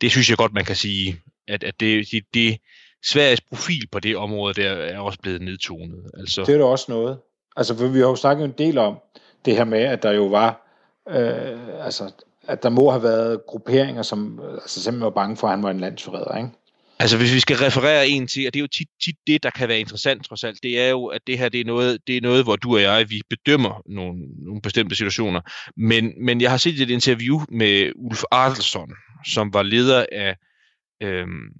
[0.00, 2.58] Det synes jeg godt, man kan sige, at, at det, det, det,
[3.04, 6.10] Sveriges profil på det område der er også blevet nedtonet.
[6.18, 6.44] Altså.
[6.46, 7.18] Det er da også noget.
[7.56, 8.98] Altså, for vi har jo snakket en del om
[9.44, 10.74] det her med, at der jo var,
[11.08, 15.52] øh, altså, at der må have været grupperinger, som altså, simpelthen var bange for, at
[15.52, 16.50] han var en landsforræder, ikke?
[17.00, 19.50] Altså hvis vi skal referere en til, og det er jo tit, tit det, der
[19.50, 22.16] kan være interessant trods alt, det er jo, at det her det er, noget, det
[22.16, 25.40] er noget, hvor du og jeg, vi bedømmer nogle, nogle bestemte situationer.
[25.76, 28.92] Men, men jeg har set et interview med Ulf Adelsson,
[29.26, 30.36] som var leder af,
[31.02, 31.52] øhm,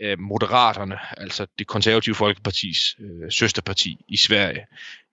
[0.00, 4.66] af Moderaterne, altså det konservative folkepartis øh, søsterparti i Sverige,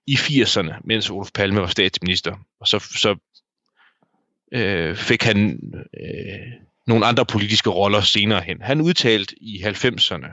[0.08, 2.36] i 80'erne, mens Olof Palme var statsminister.
[2.60, 3.16] Og så, så
[4.52, 5.60] øh, fik han
[6.00, 6.52] øh,
[6.88, 8.62] nogle andre politiske roller senere hen.
[8.62, 10.28] Han udtalte i 90'erne,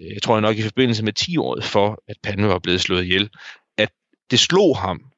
[0.00, 3.04] øh, jeg tror nok i forbindelse med 10 året for, at Palme var blevet slået
[3.04, 3.30] ihjel,
[3.78, 3.90] at
[4.30, 5.12] det slog ham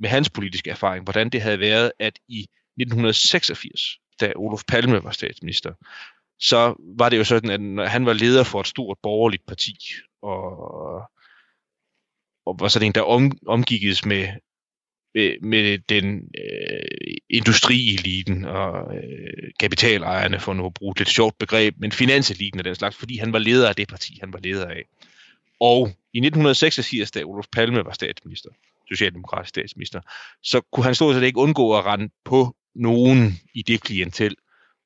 [0.00, 3.80] med hans politiske erfaring, hvordan det havde været, at i 1986,
[4.20, 5.72] da Olof Palme var statsminister,
[6.38, 9.76] så var det jo sådan, at når han var leder for et stort borgerligt parti,
[10.22, 10.48] og,
[12.46, 14.28] og var sådan en, der om, omgikkes med
[15.16, 21.38] med, med den øh, industrieliten og øh, kapitalejerne, for nu at bruge et lidt sjovt
[21.38, 24.38] begreb, men finanseliten og den slags, fordi han var leder af det parti, han var
[24.42, 24.82] leder af.
[25.60, 28.50] Og i 1986, da Olof Palme var statsminister,
[28.88, 30.00] socialdemokratisk statsminister,
[30.42, 34.36] så kunne han stort set ikke undgå at rende på nogen i det klientel,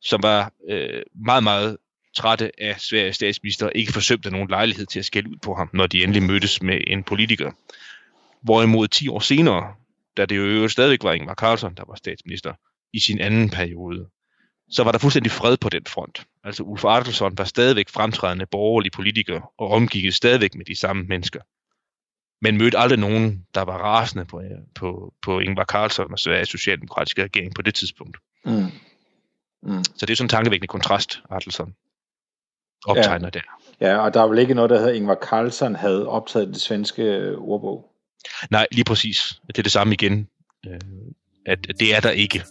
[0.03, 1.77] som var øh, meget, meget
[2.17, 5.71] trætte af Sveriges statsminister, og ikke forsøgte nogen lejlighed til at skælde ud på ham,
[5.73, 7.51] når de endelig mødtes med en politiker.
[8.43, 9.75] Hvorimod 10 år senere,
[10.21, 12.55] da det jo stadigvæk var Ingvar Carlsson, der var statsminister
[12.93, 14.09] i sin anden periode,
[14.71, 16.27] så var der fuldstændig fred på den front.
[16.45, 21.41] Altså Ulf Adelsson var stadigvæk fremtrædende borgerlig politiker og omgik stadigvæk med de samme mennesker.
[22.43, 24.43] Men mødte aldrig nogen, der var rasende på,
[24.75, 28.17] på, på Ingvar Carlsson og Sveriges socialdemokratiske regering på det tidspunkt.
[28.45, 28.53] Mm.
[29.63, 29.85] Mm.
[29.85, 31.75] Så det er sådan en tankevækkende kontrast, Adelsson
[32.87, 33.39] optegner ja.
[33.39, 33.61] der.
[33.81, 37.37] Ja, og der er vel ikke noget, der hedder Ingvar Carlsson havde optaget det svenske
[37.39, 37.90] ordbog?
[38.51, 39.41] Nej, lige præcis.
[39.47, 40.29] Det er det samme igen.
[40.67, 40.81] Øh,
[41.47, 42.43] at det er der ikke.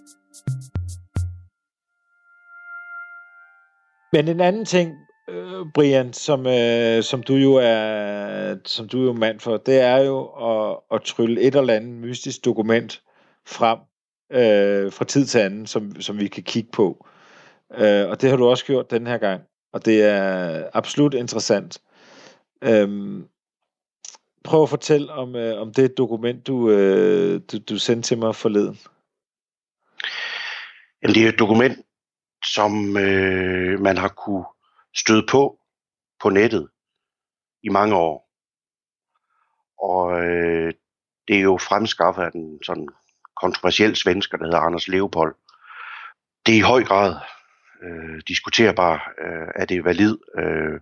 [4.13, 4.91] Men en anden ting,
[5.29, 9.79] øh, Brian, som, øh, som du jo er som du er jo mand for, det
[9.79, 13.01] er jo at, at trylle et eller andet mystisk dokument
[13.47, 13.79] frem
[14.32, 17.05] øh, fra tid til anden, som, som vi kan kigge på.
[17.77, 19.41] Øh, og det har du også gjort den her gang,
[19.73, 21.82] og det er absolut interessant.
[22.62, 23.19] Øh,
[24.50, 28.36] prøv at fortælle om, øh, om det dokument, du, øh, du, du sendte til mig
[28.36, 28.80] forleden.
[31.02, 31.78] Jamen, det er et dokument,
[32.46, 34.46] som øh, man har kunne
[34.96, 35.60] støde på
[36.22, 36.70] på nettet
[37.64, 38.30] i mange år.
[39.92, 40.74] Og øh,
[41.28, 42.88] det er jo fremskaffet af den sådan
[43.36, 45.36] kontroversiel svensker, der hedder Anders Leopold.
[46.46, 47.16] Det er i høj grad
[47.84, 50.18] øh, diskuterbar, øh, er det valid.
[50.38, 50.80] Øh,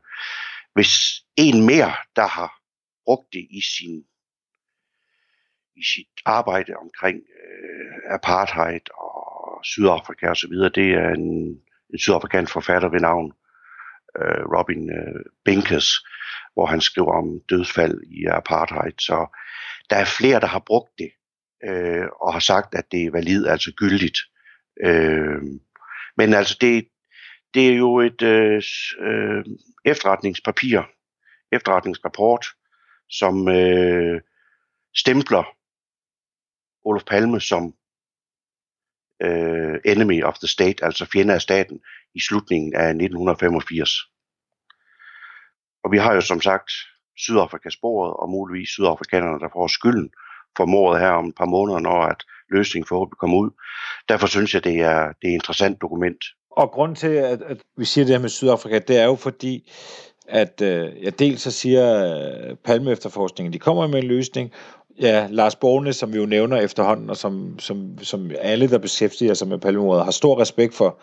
[0.73, 2.56] hvis en mere, der har
[3.07, 4.03] brugt det i sin
[5.75, 10.53] i sit arbejde omkring øh, apartheid og Sydafrika osv.
[10.79, 11.27] Det er en,
[11.93, 13.33] en sydafrikansk forfatter ved navn
[14.19, 15.87] øh, Robin øh, Binkes,
[16.53, 18.93] hvor han skriver om dødsfald i apartheid.
[18.99, 19.37] Så
[19.89, 21.11] der er flere, der har brugt det
[21.63, 24.19] øh, og har sagt, at det er valid, altså gyldigt.
[24.83, 25.41] Øh,
[26.17, 26.87] men altså det,
[27.53, 28.61] det er jo et øh,
[28.99, 29.45] øh,
[29.85, 30.81] efterretningspapir,
[31.51, 32.45] efterretningsrapport,
[33.09, 34.21] som øh,
[34.95, 35.43] stempler
[36.85, 37.73] Olof Palme som
[39.21, 41.79] øh, enemy of the state, altså fjende af staten,
[42.15, 43.89] i slutningen af 1985.
[45.83, 46.71] Og vi har jo som sagt
[47.17, 50.09] Sydafrika sporet, og muligvis sydafrikanerne, der får skylden
[50.57, 53.49] for mordet her om et par måneder, når at løsningen forhåbentlig kommer ud.
[54.09, 56.23] Derfor synes jeg, det er, det er et interessant dokument.
[56.51, 59.71] Og grund til, at, at vi siger det her med Sydafrika, det er jo fordi,
[60.27, 64.51] at øh, ja, dels så siger øh, Palme efterforskningen, de kommer med en løsning.
[65.01, 69.33] Ja, Lars Borgne, som vi jo nævner efterhånden, og som, som, som alle, der beskæftiger
[69.33, 70.99] sig med Palmemordet, har stor respekt for,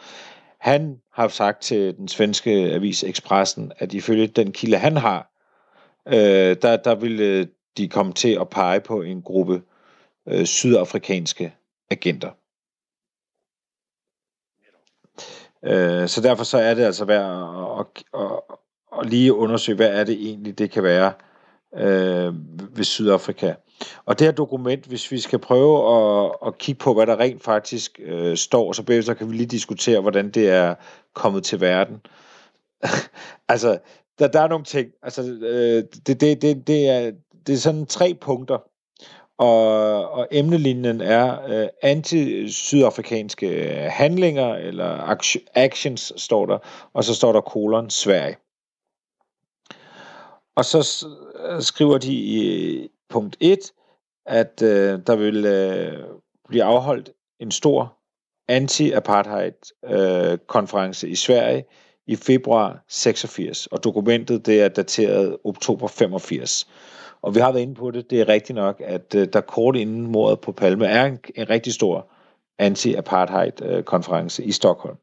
[0.58, 5.30] han har sagt til den svenske avis Expressen, at ifølge den kilde, han har,
[6.08, 9.62] øh, der, der ville øh, de komme til at pege på en gruppe
[10.28, 11.54] øh, sydafrikanske
[11.90, 12.30] agenter.
[15.64, 17.24] Øh, så derfor så er det altså værd
[17.80, 18.58] at, at, at,
[18.94, 21.12] og lige undersøge, hvad er det egentlig, det kan være
[21.76, 22.34] øh,
[22.76, 23.54] ved Sydafrika.
[24.04, 27.42] Og det her dokument, hvis vi skal prøve at, at kigge på, hvad der rent
[27.42, 30.74] faktisk øh, står, så bagefter kan vi lige diskutere, hvordan det er
[31.14, 32.00] kommet til verden.
[33.48, 33.78] altså,
[34.18, 34.88] der, der er nogle ting.
[35.02, 37.12] Altså, øh, det, det, det, det, er,
[37.46, 38.58] det er sådan tre punkter.
[39.38, 43.48] Og, og emnelinjen er øh, anti-sydafrikanske
[43.90, 45.16] handlinger, eller
[45.54, 46.58] actions står der,
[46.92, 48.36] og så står der kolon Sverige.
[50.56, 51.06] Og så
[51.48, 53.58] øh, skriver de i øh, punkt 1,
[54.26, 56.04] at øh, der vil øh,
[56.48, 57.96] blive afholdt en stor
[58.48, 61.64] anti-apartheid-konference øh, i Sverige
[62.06, 66.68] i februar 86, og dokumentet det er dateret oktober 85.
[67.22, 69.76] Og vi har været inde på det, det er rigtigt nok, at øh, der kort
[69.76, 72.10] inden mordet på Palme er en, en rigtig stor
[72.58, 74.96] anti-apartheid-konference øh, i Stockholm.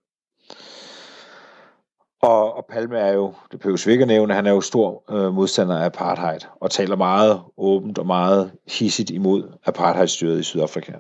[2.21, 5.03] Og, og Palme er jo, det behøves vi ikke at nævne, han er jo stor
[5.11, 10.93] øh, modstander af apartheid, og taler meget åbent og meget hissigt imod apartheidstyret i Sydafrika.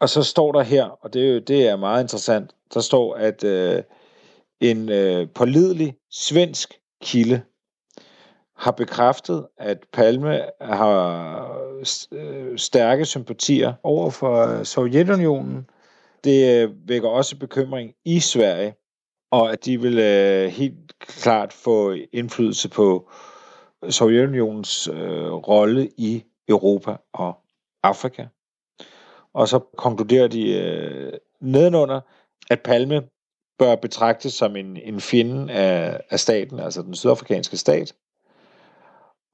[0.00, 3.82] Og så står der her, og det, det er meget interessant, der står, at øh,
[4.60, 7.42] en øh, pålidelig svensk kilde
[8.56, 11.58] har bekræftet, at Palme har
[12.12, 15.66] øh, stærke sympatier over for øh, Sovjetunionen.
[16.24, 18.74] Det øh, vækker også bekymring i Sverige,
[19.34, 23.10] og at de vil øh, helt klart få indflydelse på
[23.90, 27.36] Sovjetunionens øh, rolle i Europa og
[27.82, 28.26] Afrika.
[29.32, 32.00] Og så konkluderer de øh, nedenunder,
[32.50, 33.02] at Palme
[33.58, 37.94] bør betragtes som en, en fjende af, af staten, altså den sydafrikanske stat.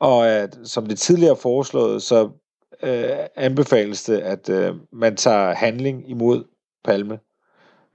[0.00, 2.30] Og at, som det tidligere foreslået, så
[2.82, 6.44] øh, anbefales det, at øh, man tager handling imod
[6.84, 7.18] Palme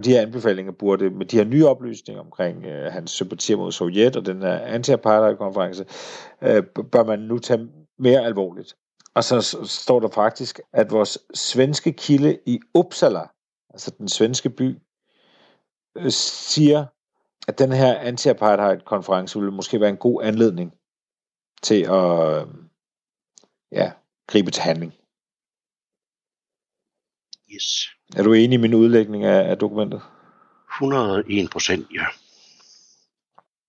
[0.04, 4.16] de her anbefalinger burde, med de her nye oplysninger omkring øh, hans sympatier mod Sovjet
[4.16, 5.86] og den her anti-apartheid-konference,
[6.42, 8.76] øh, bør man nu tage mere alvorligt.
[9.14, 13.28] Og så står der faktisk, at vores svenske kilde i Uppsala,
[13.70, 14.78] altså den svenske by,
[15.98, 16.86] øh, siger,
[17.48, 20.74] at den her anti-apartheid-konference ville måske være en god anledning
[21.62, 22.48] til at øh,
[23.72, 23.92] ja,
[24.28, 24.94] gribe til handling.
[27.54, 27.95] Yes.
[28.14, 30.02] Er du enig i min udlægning af, af dokumentet?
[30.76, 32.06] 101 procent, ja.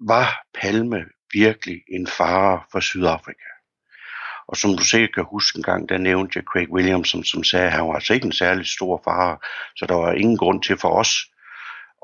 [0.00, 3.48] Var Palme virkelig en fare for Sydafrika?
[4.48, 7.66] Og som du sikkert kan huske en gang, der nævnte jeg Craig Williamson, som sagde,
[7.66, 9.38] at han var altså ikke en særlig stor fare,
[9.76, 11.10] så der var ingen grund til for os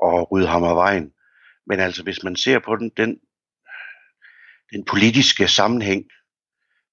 [0.03, 1.11] at rydde ham af vejen.
[1.67, 3.19] Men altså, hvis man ser på den, den,
[4.71, 6.03] den politiske sammenhæng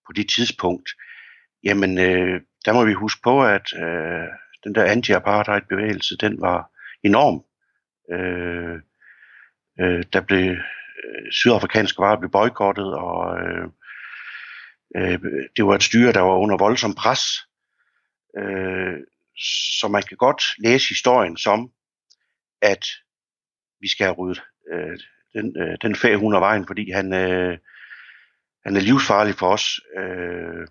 [0.07, 0.90] på det tidspunkt,
[1.64, 4.29] jamen, øh, der må vi huske på, at øh,
[4.64, 6.70] den der anti-apartheid-bevægelse, den var
[7.03, 7.44] enorm.
[8.12, 8.81] Øh,
[9.81, 10.51] øh, der blev
[11.05, 13.68] øh, sydafrikanske varer blev boykottet, og øh,
[14.96, 15.18] øh,
[15.57, 17.23] det var et styre, der var under voldsom pres.
[18.38, 19.01] Øh,
[19.79, 21.70] så man kan godt læse historien som,
[22.62, 22.87] at
[23.81, 24.42] vi skal have ryddet
[24.73, 24.99] øh,
[25.33, 27.59] den, øh, den fag hun af vejen, fordi han, øh,
[28.64, 29.81] han er livsfarlig for os.
[29.96, 30.66] Øh,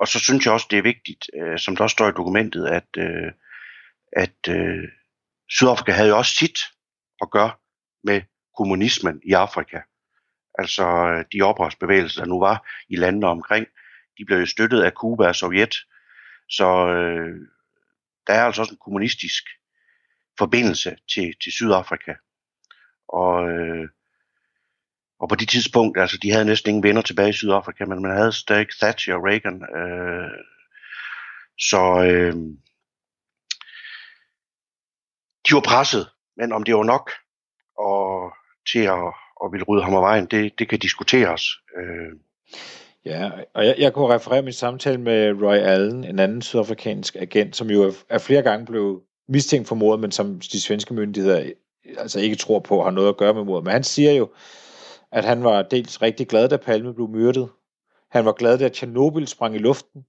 [0.00, 2.66] og så synes jeg også, det er vigtigt, øh, som der også står i dokumentet,
[2.66, 3.32] at, øh,
[4.12, 4.88] at øh,
[5.48, 6.58] Sydafrika havde jo også sit
[7.22, 7.52] at gøre
[8.04, 8.22] med
[8.56, 9.80] kommunismen i Afrika.
[10.58, 13.66] Altså øh, de oprørsbevægelser, der nu var i landene omkring,
[14.18, 15.74] de blev jo støttet af Kuba og Sovjet.
[16.48, 17.40] Så øh,
[18.26, 19.44] der er altså også en kommunistisk
[20.38, 22.14] forbindelse til, til Sydafrika.
[23.08, 23.88] Og øh,
[25.20, 28.16] og på det tidspunkt, altså de havde næsten ingen venner tilbage i Sydafrika, men man
[28.16, 29.62] havde stadig Thatcher og Reagan.
[29.76, 30.30] Øh,
[31.58, 32.34] så øh,
[35.48, 37.10] de var presset, men om det var nok
[37.78, 38.32] og
[38.72, 39.12] til at,
[39.44, 41.42] at ville rydde ham af vejen, det, det kan diskuteres.
[41.78, 42.12] Øh.
[43.04, 47.56] Ja, og jeg, jeg kunne referere min samtale med Roy Allen, en anden sydafrikansk agent,
[47.56, 51.50] som jo er, flere gange blev mistænkt for mordet, men som de svenske myndigheder
[51.98, 53.64] altså ikke tror på har noget at gøre med mordet.
[53.64, 54.28] Men han siger jo,
[55.12, 57.48] at han var dels rigtig glad, da Palme blev myrdet.
[58.08, 60.06] Han var glad, da Tjernobyl sprang i luften,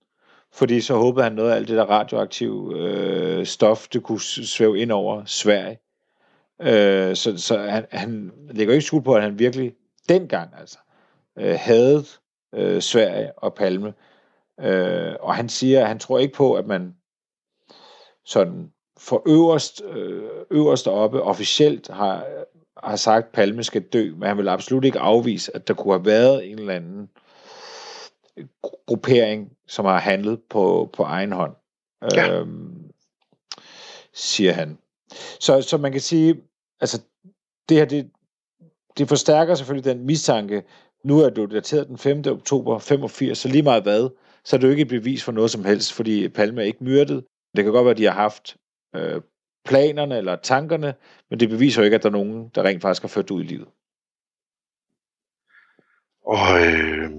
[0.53, 4.79] fordi så håbede han noget af alt det der radioaktive øh, stof, det kunne svæve
[4.79, 5.79] ind over Sverige.
[6.61, 9.73] Øh, så så han, han lægger ikke skuld på, at han virkelig
[10.09, 10.77] dengang altså
[11.37, 12.05] øh, havde
[12.53, 13.93] øh, Sverige og Palme.
[14.59, 16.95] Øh, og han siger, at han tror ikke på, at man
[18.25, 22.25] sådan for øverst, øh, øverst oppe officielt har,
[22.83, 25.93] har sagt, at Palme skal dø, men han vil absolut ikke afvise, at der kunne
[25.93, 27.09] have været en eller anden
[28.61, 31.55] gruppering, som har handlet på, på egen hånd,
[32.15, 32.33] ja.
[32.33, 32.91] øhm,
[34.13, 34.77] siger han.
[35.39, 36.41] Så, så man kan sige,
[36.81, 37.01] altså
[37.69, 38.11] det her, det,
[38.97, 40.63] det forstærker selvfølgelig den mistanke.
[41.03, 42.23] Nu er det dateret den 5.
[42.27, 44.09] oktober 85, så lige meget hvad,
[44.43, 46.83] så er det jo ikke et bevis for noget som helst, fordi Palme er ikke
[46.83, 47.25] myrdet.
[47.55, 48.57] Det kan godt være, at de har haft
[48.95, 49.21] øh,
[49.67, 50.95] planerne eller tankerne,
[51.29, 53.43] men det beviser jo ikke, at der er nogen, der rent faktisk har ført ud
[53.43, 53.67] i livet.
[56.25, 57.11] Og øh,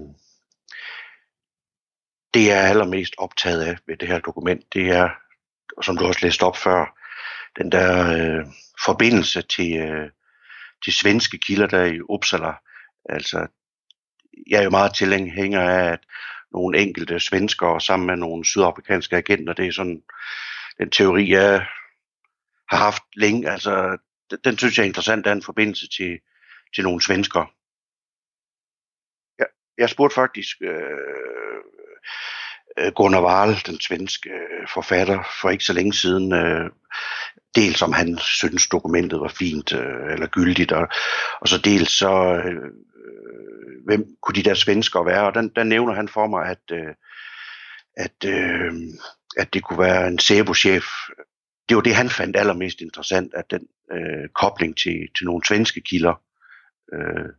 [2.33, 5.09] det jeg er allermest optaget af ved det her dokument, det er,
[5.81, 6.97] som du også læste op før,
[7.57, 8.45] den der øh,
[8.85, 10.09] forbindelse til, øh,
[10.83, 12.53] til svenske kilder der i Uppsala.
[13.09, 13.47] Altså,
[14.47, 15.99] jeg er jo meget tilhænger af, at
[16.51, 20.01] nogle enkelte svenskere sammen med nogle sydafrikanske agenter, det er sådan
[20.77, 21.65] den teori, jeg
[22.69, 23.49] har haft længe.
[23.49, 23.97] Altså,
[24.31, 26.19] den, den synes jeg er interessant, der er en forbindelse til,
[26.75, 27.45] til nogle svensker.
[29.39, 29.47] Jeg,
[29.77, 31.61] jeg spurgte faktisk øh,
[32.77, 36.69] øh, Gunnar Wahl, den svenske øh, forfatter, for ikke så længe siden, øh,
[37.55, 40.87] dels om han synes dokumentet var fint øh, eller gyldigt, og,
[41.41, 42.71] og så dels så, øh,
[43.85, 46.93] hvem kunne de der svenskere være, og den, der nævner han for mig, at, øh,
[47.97, 48.73] at, øh,
[49.37, 50.85] at det kunne være en SEBO-chef.
[51.69, 55.81] Det var det, han fandt allermest interessant, at den øh, kobling til, til nogle svenske
[55.81, 56.21] kilder,
[56.93, 57.29] øh,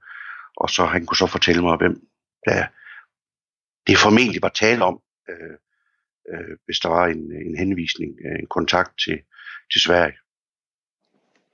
[0.56, 2.00] og så han kunne så fortælle mig, hvem
[2.46, 2.66] der
[3.86, 5.00] det formentlig var tale om,
[5.30, 5.56] øh,
[6.30, 9.18] øh, hvis der var en, en henvisning, øh, en kontakt til,
[9.72, 10.16] til Sverige.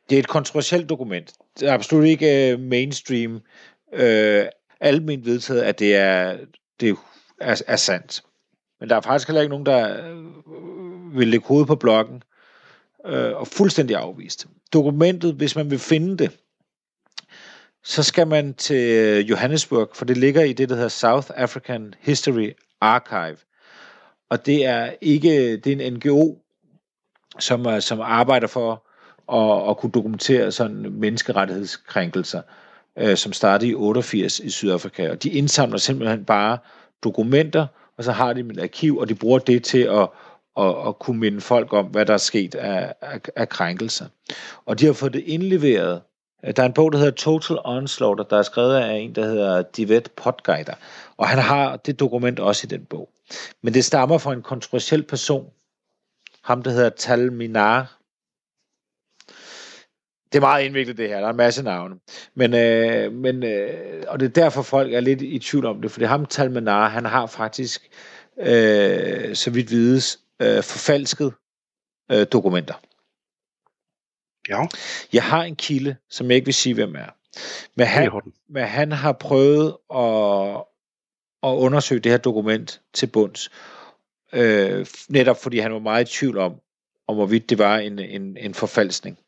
[0.08, 1.32] Det er et kontroversielt dokument.
[1.60, 3.40] Det er absolut ikke øh, mainstream.
[3.92, 4.46] Øh,
[4.80, 6.38] almindeligt vedtaget, at det er,
[6.80, 6.96] det
[7.40, 8.22] er, er sandt.
[8.80, 12.22] Men der er faktisk heller ikke nogen, der øh, vil lægge hovedet på blokken
[13.06, 14.46] øh, og fuldstændig afvist.
[14.72, 16.30] Dokumentet, hvis man vil finde det,
[17.84, 22.52] så skal man til Johannesburg, for det ligger i det, der hedder South African History
[22.80, 23.36] Archive.
[24.30, 26.34] Og det er ikke, det er en NGO,
[27.38, 28.82] som, øh, som arbejder for
[29.32, 32.42] at, at kunne dokumentere sådan menneskerettighedskrænkelser,
[32.98, 35.10] øh, som startede i 88 i Sydafrika.
[35.10, 36.58] Og de indsamler simpelthen bare
[37.04, 37.66] dokumenter,
[37.98, 40.08] og så har de et arkiv, og de bruger det til at,
[40.56, 44.06] og, og kunne minde folk om, hvad der er sket af, af, af krænkelser.
[44.66, 46.02] Og de har fået det indleveret.
[46.44, 49.24] Øh, der er en bog, der hedder Total Onslaught, der er skrevet af en, der
[49.24, 50.74] hedder Divet Potgeider.
[51.16, 53.10] Og han har det dokument også i den bog.
[53.62, 55.46] Men det stammer fra en kontroversiel person,
[56.44, 57.98] ham, der hedder Tal Minar.
[60.32, 61.96] Det er meget indviklet det her, der er en masse navne.
[62.34, 65.90] Men, øh, men øh, og det er derfor folk er lidt i tvivl om det,
[65.90, 67.88] for det ham, Tal Minar, han har faktisk,
[68.40, 71.34] øh, så vidt vides, øh, forfalsket
[72.12, 72.74] øh, dokumenter.
[74.48, 74.66] Ja.
[75.12, 77.10] Jeg har en kilde, som jeg ikke vil sige, hvem er.
[77.74, 78.10] Men han,
[78.48, 80.64] men han har prøvet at,
[81.42, 83.50] at undersøge det her dokument til bunds
[84.32, 86.54] øh, netop fordi han var meget i tvivl om,
[87.08, 89.18] om hvorvidt det var en, en, en forfalskning.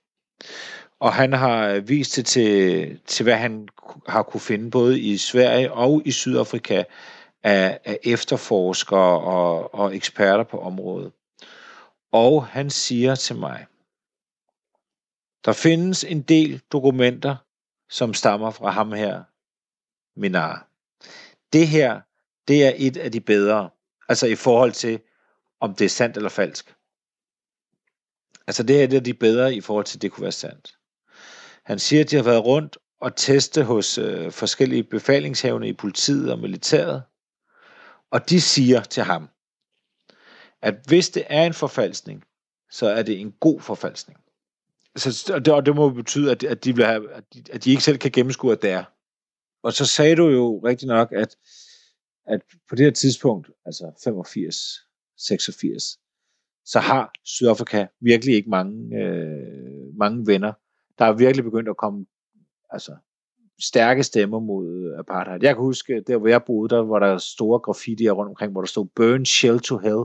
[1.01, 3.69] Og han har vist det til, til, hvad han
[4.09, 6.85] har kunne finde både i Sverige og i Sydafrika
[7.43, 11.13] af, af efterforskere og, og eksperter på området.
[12.13, 13.67] Og han siger til mig,
[15.45, 17.37] der findes en del dokumenter,
[17.91, 19.23] som stammer fra ham her,
[20.21, 20.69] Minar.
[21.53, 22.01] Det her,
[22.49, 23.71] det er et af de bedre.
[24.09, 25.01] Altså i forhold til,
[25.61, 26.75] om det er sandt eller falsk.
[28.47, 30.79] Altså det er det, de bedre i forhold til, at det kunne være sandt.
[31.65, 36.33] Han siger, at de har været rundt og teste hos øh, forskellige befalingshavne i politiet
[36.33, 37.03] og militæret.
[38.11, 39.29] Og de siger til ham,
[40.63, 42.25] at hvis det er en forfalskning,
[42.71, 44.19] så er det en god forfalskning.
[44.97, 47.65] Så, og, det, og det må betyde, at, at, de vil have, at, de, at
[47.65, 48.85] de ikke selv kan gennemskue, at det er.
[49.63, 51.37] Og så sagde du jo rigtig nok, at
[52.29, 54.57] at på det her tidspunkt, altså 85,
[55.17, 55.99] 86,
[56.65, 60.53] så har Sydafrika virkelig ikke mange, øh, mange venner.
[60.99, 62.07] Der er virkelig begyndt at komme
[62.71, 62.97] altså,
[63.61, 65.39] stærke stemmer mod apartheid.
[65.43, 68.61] Jeg kan huske, der hvor jeg boede, der var der store graffitier rundt omkring, hvor
[68.61, 70.05] der stod Burn Shell to Hell.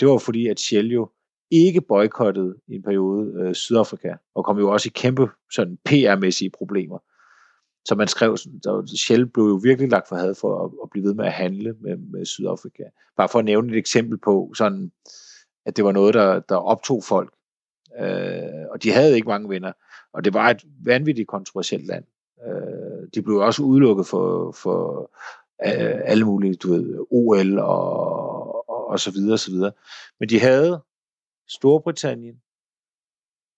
[0.00, 1.10] Det var fordi, at Shell jo
[1.50, 6.50] ikke boykottede i en periode øh, Sydafrika, og kom jo også i kæmpe sådan PR-mæssige
[6.58, 6.98] problemer.
[7.84, 11.04] Så man skrev, der, Shell blev jo virkelig lagt for had for at, at blive
[11.04, 12.82] ved med at handle med, med Sydafrika.
[13.16, 14.92] Bare for at nævne et eksempel på, sådan,
[15.66, 17.32] at det var noget, der, der optog folk.
[18.00, 19.72] Øh, og de havde ikke mange venner.
[20.12, 22.04] Og det var et vanvittigt kontroversielt land.
[22.44, 25.10] Øh, de blev også udelukket for, for
[25.66, 29.72] øh, alle mulige, du ved, OL og, og, og så videre, og så videre.
[30.20, 30.82] Men de havde
[31.48, 32.36] Storbritannien,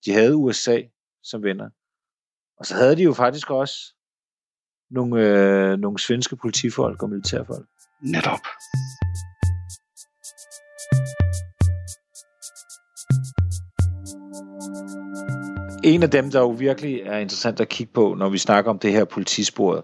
[0.05, 0.83] de havde USA
[1.23, 1.71] som venner,
[2.59, 3.95] og så havde de jo faktisk også
[4.91, 7.69] nogle, øh, nogle svenske politifolk og militærfolk.
[8.03, 8.41] Netop.
[15.85, 18.79] En af dem, der jo virkelig er interessant at kigge på, når vi snakker om
[18.79, 19.83] det her politisporet,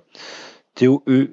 [0.74, 1.26] det er jo Ø.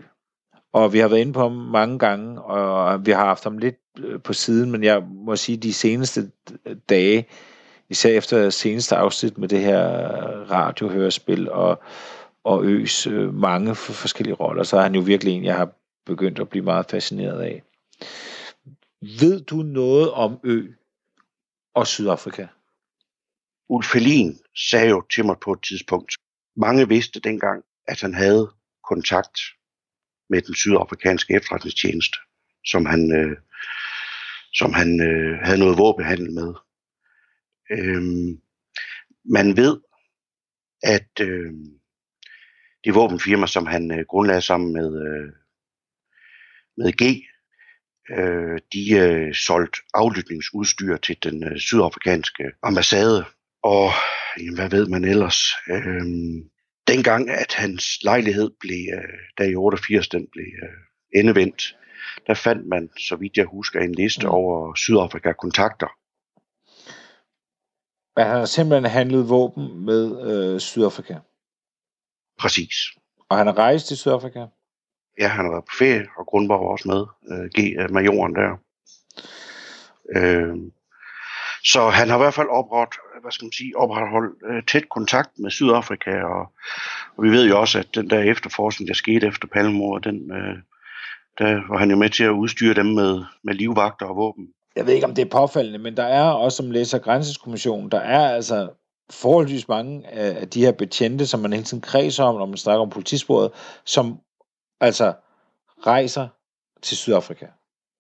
[0.74, 3.76] Og vi har været inde på ham mange gange, og vi har haft ham lidt
[4.00, 6.32] øh, på siden, men jeg må sige, de seneste
[6.90, 7.28] dage,
[7.90, 9.88] især efter seneste afsnit med det her
[10.52, 11.84] radiohørespil og,
[12.44, 15.70] og Øs øh, mange forskellige roller, så er han jo virkelig en, jeg har
[16.06, 17.64] begyndt at blive meget fascineret af.
[19.20, 20.68] Ved du noget om Ø
[21.76, 22.46] og Sydafrika?
[23.74, 26.12] Ulf Helin sagde jo til mig på et tidspunkt,
[26.56, 28.52] mange vidste dengang, at han havde
[28.90, 29.40] kontakt
[30.30, 32.18] med den sydafrikanske efterretningstjeneste,
[32.66, 33.38] som han, øh,
[34.54, 36.54] som han øh, havde noget våbenhandel med.
[37.72, 38.42] Øhm,
[39.26, 39.80] man ved,
[40.84, 41.54] at øh,
[42.84, 45.34] det våbenfirma, som han øh, grundlagde sammen med, øh,
[46.78, 47.04] med G,
[48.18, 53.26] øh, de øh, solgte aflytningsudstyr til den øh, sydafrikanske ambassade.
[53.64, 53.90] Og
[54.40, 55.40] jamen, hvad ved man ellers?
[55.70, 56.06] Øh,
[56.88, 61.78] dengang, at hans lejlighed blev, øh, der i 88, den blev øh, endevendt,
[62.28, 64.32] der fandt man, så vidt jeg husker, en liste mm.
[64.32, 65.88] over Sydafrika-kontakter.
[68.16, 71.16] Men han har simpelthen handlet våben med øh, Sydafrika.
[72.40, 72.76] Præcis.
[73.30, 74.46] Og han har rejst til Sydafrika?
[75.20, 78.36] Ja, han har været på ferie, og Grundborg var også med, øh, G, øh, majoren
[78.36, 78.58] der.
[80.16, 80.56] Øh,
[81.64, 82.90] så han har i hvert fald opret,
[83.22, 86.52] hvad skal man sige, opretholdt øh, tæt kontakt med Sydafrika, og,
[87.18, 90.58] og vi ved jo også, at den der efterforskning, der skete efter Palmemordet, den, øh,
[91.38, 94.50] der var han jo med til at udstyre dem med, med livvagter og våben.
[94.76, 98.00] Jeg ved ikke, om det er påfaldende, men der er også, som læser Grænseskommissionen, der
[98.00, 98.70] er altså
[99.10, 102.82] forholdsvis mange af de her betjente, som man hele tiden kredser om, når man snakker
[102.82, 103.52] om politisporet,
[103.86, 104.20] som
[104.80, 105.14] altså
[105.86, 106.28] rejser
[106.82, 107.46] til Sydafrika.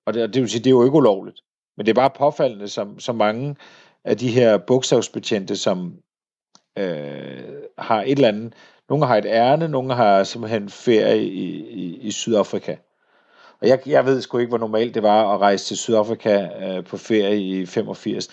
[0.05, 1.41] Og det, det vil sige, det er jo ikke ulovligt.
[1.77, 3.55] Men det er bare påfaldende, som, som mange
[4.03, 5.97] af de her bogstavsbetjente, som
[6.77, 8.53] øh, har et eller andet,
[8.89, 12.75] nogle har et ærne, nogle har simpelthen ferie i, i, i Sydafrika.
[13.61, 16.83] Og jeg, jeg ved sgu ikke, hvor normalt det var at rejse til Sydafrika øh,
[16.83, 18.27] på ferie i 85.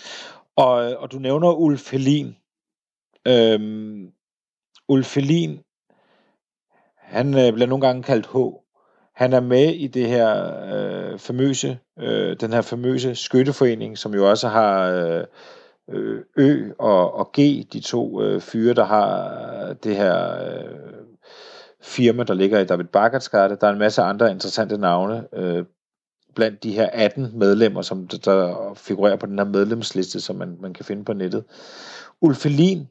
[0.57, 2.37] Og, og du nævner Ulf Helin.
[3.29, 4.13] Øhm,
[4.89, 5.61] Ulf Helin,
[6.97, 8.37] han øh, bliver nogle gange kaldt H.
[9.19, 14.31] Han er med i det her øh, famøse, øh, den her famøse skytteforening, som jo
[14.31, 14.91] også har
[15.89, 17.37] øh, Ø og, og G,
[17.73, 19.31] de to øh, fyre, der har
[19.69, 21.05] øh, det her øh,
[21.83, 23.57] firma, der ligger i David Bakkertsgade.
[23.61, 25.65] Der er en masse andre interessante navne øh,
[26.35, 30.57] blandt de her 18 medlemmer, som der, der figurerer på den her medlemsliste, som man,
[30.61, 31.45] man kan finde på nettet.
[32.21, 32.89] Ulf Elin,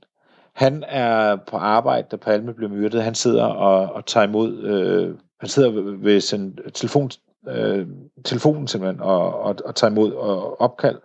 [0.53, 3.03] han er på arbejde, da Palme blev myrdet.
[3.03, 7.11] Han sidder og, og tager imod, øh, han sidder ved sin telefon,
[7.47, 7.87] øh,
[8.25, 10.99] telefonen simpelthen, og, og, og tager imod og opkald.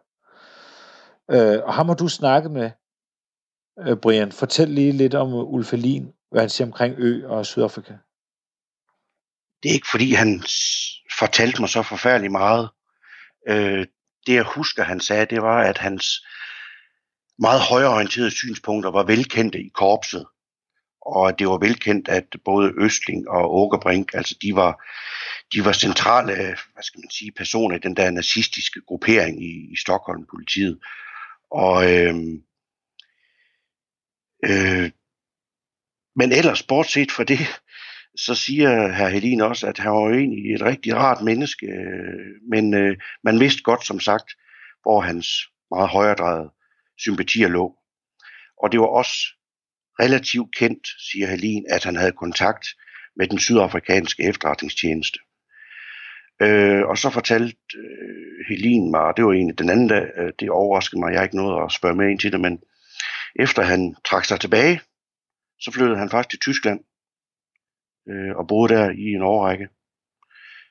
[1.31, 2.71] Øh, og ham har du snakket med,
[3.79, 4.33] øh, Brian.
[4.33, 7.93] Fortæl lige lidt om Ulf Elin, hvad han siger omkring Ø og Sydafrika.
[9.63, 10.43] Det er ikke fordi, han
[11.19, 12.69] fortalte mig så forfærdeligt meget.
[13.49, 13.87] Øh,
[14.27, 16.27] det jeg husker, han sagde, det var, at hans
[17.39, 20.27] meget højreorienterede synspunkter var velkendte i korpset.
[21.07, 24.85] Og det var velkendt, at både Østling og Åkerbrink, altså de var,
[25.53, 26.35] de var centrale,
[26.73, 30.79] hvad skal man sige, personer i den der nazistiske gruppering i, i Stockholm-politiet.
[31.51, 32.15] Og øh,
[34.45, 34.91] øh,
[36.17, 37.39] men ellers, bortset fra det,
[38.17, 42.49] så siger herr Helin også, at han var jo egentlig et rigtig rart menneske, øh,
[42.51, 44.31] men øh, man vidste godt, som sagt,
[44.83, 45.27] hvor hans
[45.71, 46.51] meget højredrejede
[46.99, 47.77] sympatier lå.
[48.63, 49.15] Og det var også
[50.01, 52.67] relativt kendt, siger Helin, at han havde kontakt
[53.17, 55.19] med den sydafrikanske efterretningstjeneste.
[56.43, 60.33] Øh, og så fortalte øh, Helin mig, og det var egentlig den anden dag, øh,
[60.41, 62.61] det overraskede mig, jeg har ikke noget at spørge med ind til det, men
[63.41, 64.81] efter han trak sig tilbage,
[65.61, 66.81] så flyttede han faktisk til Tyskland
[68.11, 69.69] øh, og boede der i en årrække.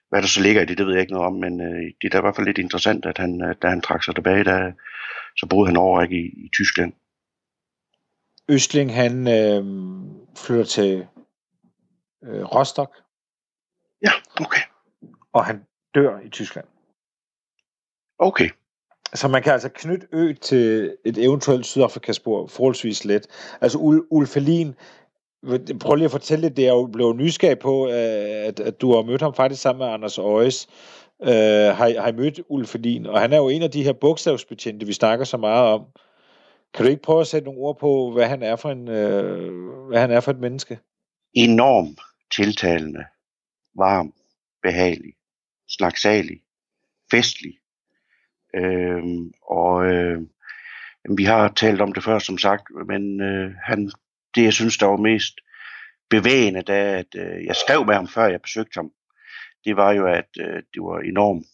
[0.09, 2.05] Hvad der så ligger i det, det ved jeg ikke noget om, men øh, det
[2.05, 4.43] er da i hvert fald lidt interessant, at han, øh, da han trak sig tilbage,
[4.43, 4.72] der,
[5.38, 6.93] så boede han overrække i, i Tyskland.
[8.52, 9.64] Østling, han øh,
[10.38, 11.08] flytter til
[12.24, 12.95] øh, Rostock,
[14.06, 14.12] Ja,
[14.45, 14.62] okay.
[15.34, 16.66] og han dør i Tyskland.
[18.20, 18.49] Okay.
[19.14, 23.28] Så man kan altså knytte ø til et eventuelt Sydafrikaspor forholdsvis let.
[23.62, 24.76] Altså Ul- Ulf Helin,
[25.80, 28.95] prøv lige at fortælle lidt, det er jo blevet nysgerrig på, øh, at, at du
[28.95, 30.68] har mødt ham faktisk sammen med Anders Øjes.
[31.22, 33.93] Øh, har, har I mødt Ulf Helin, og han er jo en af de her
[33.93, 35.86] bogstavsbetjente, vi snakker så meget om.
[36.74, 39.88] Kan du ikke prøve at sætte nogle ord på, hvad han er for, en, øh,
[39.88, 40.80] hvad han er for et menneske?
[41.34, 41.97] Enorm
[42.36, 43.05] tiltalende,
[43.76, 44.13] varm,
[44.63, 45.13] behagelig,
[45.69, 46.41] snaksalig,
[47.11, 47.53] festlig.
[48.55, 50.22] Øhm, og øh,
[51.17, 53.91] vi har talt om det før, som sagt, men øh, han,
[54.36, 55.34] det, jeg synes, der var mest
[56.09, 58.91] bevægende, da at, øh, jeg skrev med ham, før jeg besøgte ham,
[59.65, 61.45] det var jo, at øh, det var enormt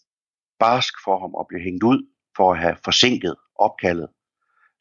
[0.59, 4.09] barsk for ham at blive hængt ud for at have forsinket opkaldet,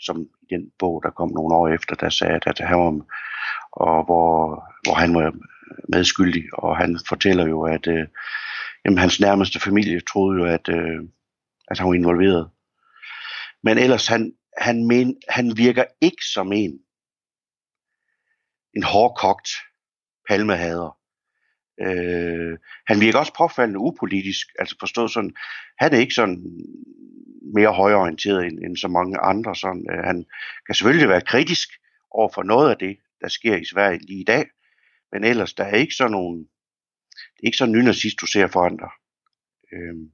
[0.01, 3.01] som i den bog, der kom nogle år efter, der sagde, at han var,
[3.73, 5.33] og hvor, hvor han var
[5.89, 8.07] medskyldig, og han fortæller jo, at øh,
[8.85, 11.01] jamen, hans nærmeste familie troede jo, at, øh,
[11.69, 12.51] at han var involveret.
[13.63, 16.79] Men ellers, han, han, men, han virker ikke som en,
[18.77, 19.49] en hårdkogt
[20.29, 20.99] palmehader.
[21.81, 25.35] Øh, han virker også påfaldende upolitisk, altså forstået sådan,
[25.79, 26.37] han er ikke sådan
[27.55, 29.57] mere højorienteret end, end så mange andre.
[29.57, 30.27] Sådan, øh, han
[30.67, 31.69] kan selvfølgelig være kritisk
[32.11, 34.47] over for noget af det, der sker i Sverige lige i dag,
[35.13, 36.39] men ellers, der er ikke sådan nogen,
[37.11, 38.91] det er ikke sådan en nynazist, du ser foran dig.
[39.73, 40.11] Øhm,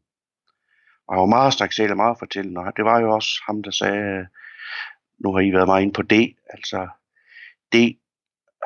[1.06, 4.26] og han var meget snakselig, meget fortællende, og det var jo også ham, der sagde,
[5.18, 6.88] nu har I været meget inde på det, altså
[7.72, 7.98] det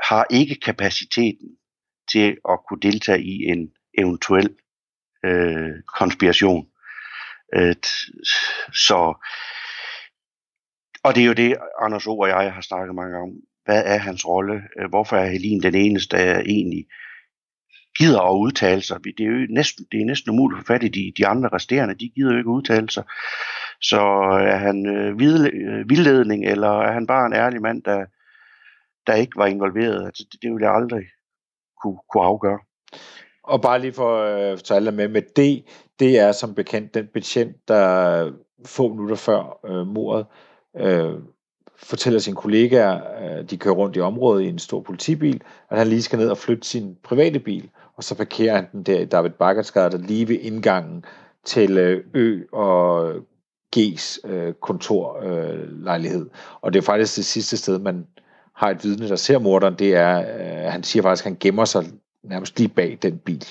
[0.09, 1.57] har ikke kapaciteten
[2.13, 4.57] til at kunne deltage i en eventuel
[5.25, 6.69] øh, konspiration.
[7.55, 7.87] Øh, Et,
[8.73, 9.15] så,
[11.05, 12.19] og det er jo det, Anders O.
[12.19, 13.31] og jeg har snakket mange om.
[13.65, 14.63] Hvad er hans rolle?
[14.79, 16.87] Øh, hvorfor er Helin den eneste, der egentlig
[17.99, 19.05] gider at udtale sig?
[19.05, 21.49] Det er jo næsten, det er næsten umuligt at få fat i de, de andre
[21.49, 21.95] resterende.
[21.95, 23.05] De gider jo ikke udtale sig.
[23.81, 24.01] Så
[24.53, 28.07] er han øh, øh, vildledning, eller er han bare en ærlig mand, der,
[29.07, 30.07] der ikke var involveret?
[30.07, 31.05] Altså, det, det vil jeg aldrig
[31.83, 32.59] kunne, kunne afgøre.
[33.43, 35.65] Og bare lige for øh, så med med det,
[35.99, 38.33] det er som bekendt den betjent, der
[38.65, 40.27] få minutter før øh, mordet
[40.77, 41.15] øh,
[41.77, 45.87] fortæller sine kollegaer, øh, de kører rundt i området i en stor politibil, at han
[45.87, 49.05] lige skal ned og flytte sin private bil, og så parkerer han den der i
[49.05, 51.05] David Bakkertsgade, der lige ved indgangen
[51.45, 53.15] til øh, Ø og
[53.77, 56.25] G's øh, kontorlejlighed.
[56.25, 58.07] Øh, og det er faktisk det sidste sted, man
[58.55, 61.65] har et vidne, der ser morderen, det er, øh, han siger faktisk, at han gemmer
[61.65, 61.85] sig
[62.23, 63.45] nærmest lige bag den bil.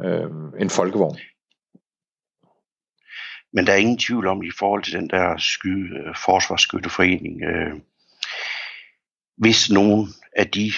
[0.00, 0.30] Øh,
[0.60, 1.18] en folkevogn.
[3.52, 7.80] Men der er ingen tvivl om, i forhold til den der sky, øh, forsvarsskytteforening, øh,
[9.36, 10.72] hvis nogen af de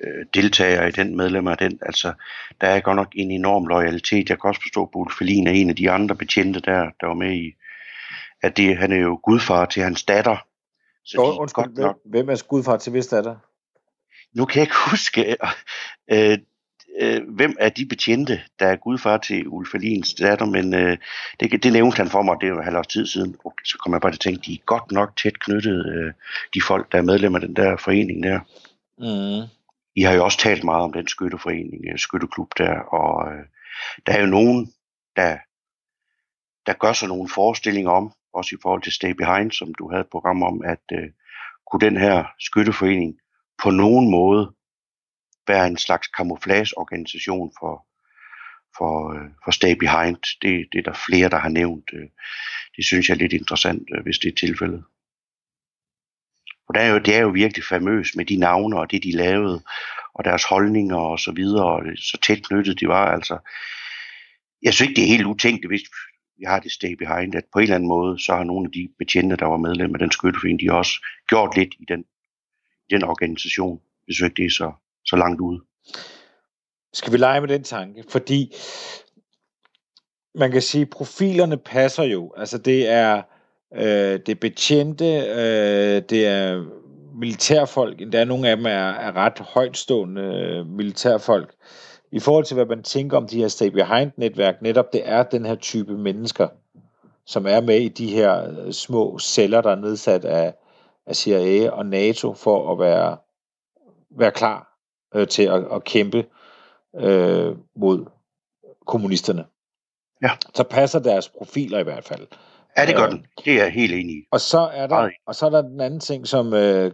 [0.00, 2.12] øh, deltagere i den, medlemmer af den, altså,
[2.60, 4.30] der er godt nok en enorm loyalitet.
[4.30, 7.06] Jeg kan også forstå, at Boel Felin er en af de andre betjente der, der
[7.06, 7.52] var med i,
[8.42, 10.46] at det, han er jo gudfar til hans datter.
[11.04, 13.36] Så de undskyld, godt nok, hvem er gudfar til hvis datter?
[14.32, 15.36] Nu kan jeg ikke huske,
[16.12, 16.38] øh,
[16.98, 20.96] øh, hvem er de betjente, der er gudfar til Ulf Alins datter, men øh,
[21.40, 23.36] det, det nævnte han for mig, det var halvårs tid siden.
[23.44, 26.12] Og så kom jeg bare til at tænke, de er godt nok tæt knyttet, øh,
[26.54, 28.40] de folk, der er medlemmer af den der forening der.
[28.98, 29.48] Mm.
[29.96, 33.44] I har jo også talt meget om den skytteforening, øh, skytteklub der, og øh,
[34.06, 34.72] der er jo nogen,
[35.16, 35.38] der,
[36.66, 40.00] der gør sig nogle forestillinger om, også i forhold til Stay Behind, som du havde
[40.00, 41.08] et program om, at øh,
[41.70, 43.18] kunne den her skytteforening
[43.62, 44.52] på nogen måde
[45.48, 47.86] være en slags kamuflageorganisation for,
[48.76, 50.16] for, øh, for Stay Behind.
[50.42, 51.90] Det, det er der flere, der har nævnt.
[51.92, 52.08] Øh,
[52.76, 54.84] det synes jeg er lidt interessant, øh, hvis det er tilfældet.
[56.66, 59.12] For det er, jo, det er jo virkelig famøst med de navne og det, de
[59.16, 59.62] lavede,
[60.14, 63.12] og deres holdninger og så videre, og så tæt knyttet de var.
[63.12, 63.38] Altså,
[64.62, 65.82] jeg synes ikke, det er helt utænkt, hvis
[66.38, 68.72] vi har det stay behind, at på en eller anden måde, så har nogle af
[68.72, 72.04] de betjente, der var medlem af den skytteforening, de har også gjort lidt i den,
[72.90, 73.80] den organisation.
[74.06, 74.72] Jeg synes ikke, det er så,
[75.10, 75.60] så langt ude.
[76.92, 78.04] Skal vi lege med den tanke?
[78.08, 78.54] Fordi
[80.34, 82.32] man kan sige, at profilerne passer jo.
[82.36, 83.22] Altså det er,
[83.74, 86.64] øh, det er betjente, øh, det er
[87.14, 91.54] militærfolk, endda nogle af dem er, er ret højtstående øh, militærfolk.
[92.12, 95.46] I forhold til, hvad man tænker om de her stay behind-netværk, netop det er den
[95.46, 96.48] her type mennesker,
[97.26, 100.54] som er med i de her øh, små celler, der er nedsat af,
[101.06, 103.16] af CIA og NATO for at være
[104.10, 104.67] være klar
[105.14, 106.26] øh, til at, at kæmpe
[106.96, 108.06] øh, mod
[108.86, 109.44] kommunisterne.
[110.22, 110.30] Ja.
[110.54, 112.26] Så passer deres profiler i hvert fald.
[112.76, 113.26] Ja, det gør Øh, den.
[113.44, 114.22] Det er jeg helt enig i.
[114.30, 116.92] Og så er der, og så er der den anden ting, som øh,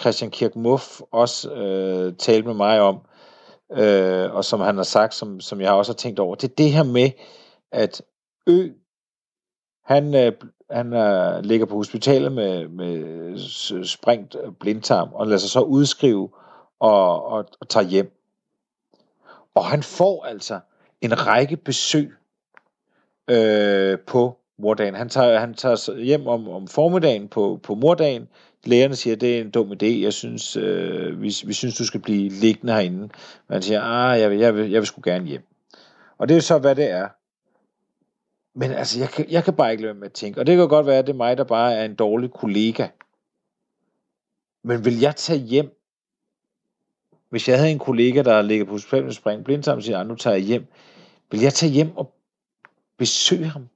[0.00, 3.00] Christian Kirk Muff også øh, talte med mig om,
[3.72, 6.34] øh, og som han har sagt, som, som jeg også har tænkt over.
[6.34, 7.10] Det er det her med,
[7.72, 8.02] at
[8.48, 8.68] Ø,
[9.84, 10.32] han, øh,
[10.70, 16.30] han øh, ligger på hospitalet med, med sprængt øh, blindtarm, og lader sig så udskrive
[16.80, 18.12] og, og, og tager hjem.
[19.54, 20.60] Og han får altså
[21.00, 22.14] en række besøg
[23.30, 24.94] øh, på mordagen.
[24.94, 28.28] Han tager, han tager hjem om, om formiddagen på, på mordagen.
[28.64, 29.86] Lægerne siger, at det er en dum idé.
[29.86, 32.98] Jeg synes, øh, vi, vi synes, du skal blive liggende herinde.
[32.98, 33.10] Men
[33.50, 35.42] han siger, ah, jeg vil, jeg vil, jeg vil sgu gerne hjem.
[36.18, 37.08] Og det er så, hvad det er.
[38.58, 40.40] Men altså, jeg kan, jeg kan bare ikke lade med at tænke.
[40.40, 42.88] Og det kan godt være, at det er mig, der bare er en dårlig kollega.
[44.64, 45.77] Men vil jeg tage hjem,
[47.30, 50.14] hvis jeg havde en kollega, der ligger på hospitalet med spring blindtarm, og siger, nu
[50.14, 50.66] tager jeg hjem.
[51.30, 52.14] Vil jeg tage hjem og
[52.98, 53.68] besøge ham?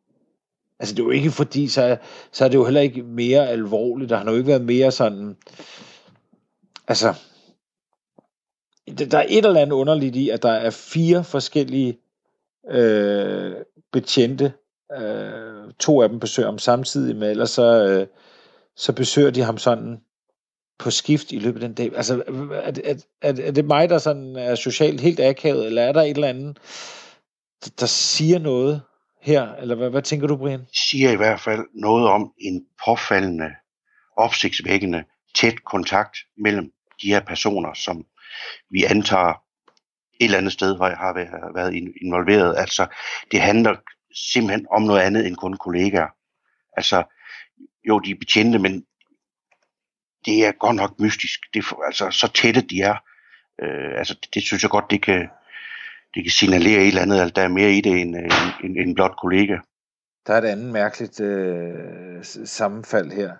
[0.78, 1.96] Altså, det er jo ikke fordi, så,
[2.32, 4.10] så er det jo heller ikke mere alvorligt.
[4.10, 5.36] Der har jo ikke været mere sådan...
[6.88, 7.14] Altså,
[8.98, 11.98] der er et eller andet underligt i, at der er fire forskellige
[12.70, 13.52] øh,
[13.92, 14.52] betjente.
[14.98, 18.06] Øh, to af dem besøger ham samtidig med, ellers så, øh,
[18.76, 20.00] så besøger de ham sådan
[20.82, 21.96] på skift i løbet af den dag.
[21.96, 22.22] Altså,
[22.52, 26.02] er, det- er, er, det mig, der sådan er socialt helt akavet, eller er der
[26.02, 26.58] et eller andet,
[27.80, 28.82] der, siger noget
[29.20, 29.54] her?
[29.54, 30.66] Eller hvad, hvad tænker du, Brian?
[30.72, 33.50] siger i hvert fald noget om en påfaldende,
[34.16, 35.04] opsigtsvækkende,
[35.34, 36.72] tæt kontakt mellem
[37.02, 38.06] de her personer, som
[38.70, 39.34] vi antager
[40.20, 41.12] et eller andet sted, hvor jeg har
[41.54, 42.54] været, involveret.
[42.56, 42.86] Altså,
[43.30, 43.76] det handler
[44.14, 46.08] simpelthen om noget andet end kun kollegaer.
[46.76, 47.02] Altså,
[47.88, 48.84] jo, de er betjente, men
[50.24, 51.40] det er godt nok mystisk.
[51.54, 52.96] Det altså, så tætte de er.
[53.62, 55.28] Øh, altså, det, det synes jeg godt, det kan,
[56.14, 58.70] det kan signalere et eller andet, at der er mere i det end, øh, en,
[58.70, 59.58] end, end blot kollega.
[60.26, 63.32] Der er et andet mærkeligt øh, sammenfald her.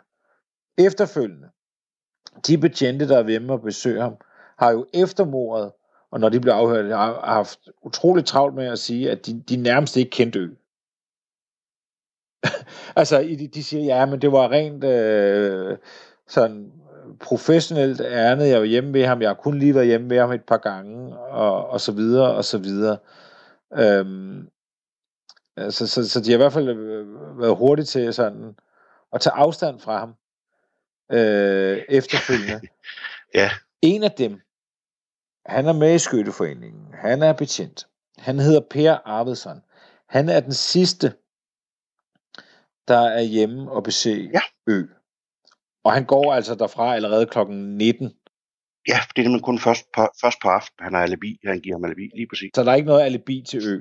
[0.79, 1.49] Efterfølgende,
[2.47, 4.17] de betjente, der er ved med at besøge ham,
[4.59, 5.73] har jo efter mordet,
[6.11, 9.57] og når de blev afhørt, har haft utroligt travlt med at sige, at de, de
[9.57, 10.49] nærmest ikke kendte ø.
[13.01, 15.79] altså, de, de siger, ja, men det var rent øh,
[16.29, 16.73] sådan
[17.21, 18.49] professionelt ærnet.
[18.49, 19.23] Jeg var hjemme ved ham.
[19.23, 22.35] Jeg har kun lige været hjemme ved ham et par gange, og, og så videre,
[22.35, 22.99] og så videre.
[23.73, 24.49] Øhm,
[25.71, 28.57] så, så, så de har i hvert fald øh, været hurtige til sådan
[29.13, 30.15] at tage afstand fra ham
[31.13, 32.61] øh, efterfølgende.
[33.35, 33.51] Ja.
[33.83, 34.41] En af dem,
[35.47, 36.95] han er med i skytteforeningen.
[36.95, 37.87] Han er betjent.
[38.19, 39.63] Han hedder Per Arvidsson.
[40.09, 41.13] Han er den sidste,
[42.89, 44.41] der er hjemme og besøger Ja.
[44.73, 44.83] Ø.
[45.85, 48.13] Og han går altså derfra allerede klokken 19.
[48.89, 51.39] Ja, det er nemlig kun først på, først på aftenen, han har alibi.
[51.45, 52.51] Han giver ham alibi, lige præcis.
[52.55, 53.81] Så der er ikke noget alibi til Ø.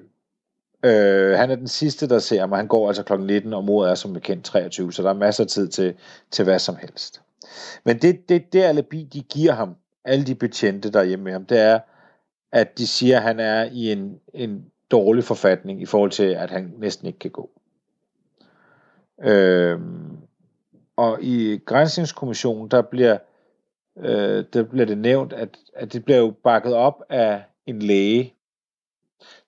[0.86, 3.64] Øh, han er den sidste, der ser ham, og han går altså klokken 19, og
[3.64, 5.93] mordet er som bekendt 23, så der er masser af tid til,
[6.32, 7.22] til hvad som helst.
[7.86, 9.76] Men det, det, det alibi, de giver ham,
[10.06, 11.80] alle de betjente, der er hjemme med ham, det er,
[12.52, 16.49] at de siger, at han er i en, en dårlig forfatning i forhold til, at
[16.49, 17.49] han næsten ikke kan gå.
[19.18, 19.80] Og
[21.22, 23.17] i Grænsningskommissionen, der bliver,
[23.97, 28.34] øh, der bliver det nævnt, at, at det bliver jo bakket op af en læge.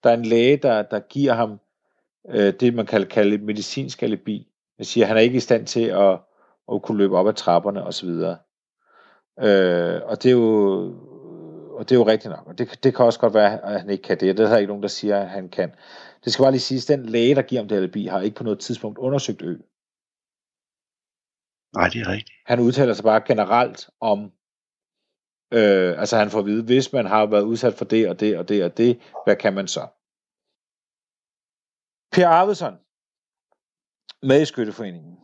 [0.03, 1.59] Der er en læge, der, der giver ham
[2.29, 4.47] øh, det, man kan kalde et medicinsk alibi.
[4.77, 6.19] Jeg siger, at han er ikke i stand til at,
[6.73, 8.09] at kunne løbe op ad trapperne osv.
[9.39, 10.95] Øh, og det er jo
[11.73, 12.47] og det er jo rigtigt nok.
[12.47, 14.37] Og det, det kan også godt være, at han ikke kan det.
[14.37, 15.71] Det er der ikke nogen, der siger, at han kan.
[16.23, 18.35] Det skal bare lige siges, at den læge, der giver ham det alibi, har ikke
[18.35, 19.55] på noget tidspunkt undersøgt ø.
[21.75, 22.37] Nej, det er rigtigt.
[22.45, 24.31] Han udtaler sig bare generelt om,
[25.53, 28.37] øh, altså han får at vide, hvis man har været udsat for det og det
[28.37, 29.87] og det og det, hvad kan man så?
[32.11, 32.77] Per Arvidsson,
[34.21, 35.17] med i Skytteforeningen.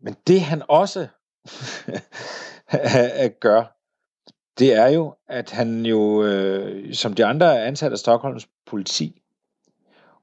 [0.00, 1.08] Men det han også
[3.46, 3.76] gør,
[4.58, 9.22] det er jo, at han jo, øh, som de andre er ansat af Stockholms politi,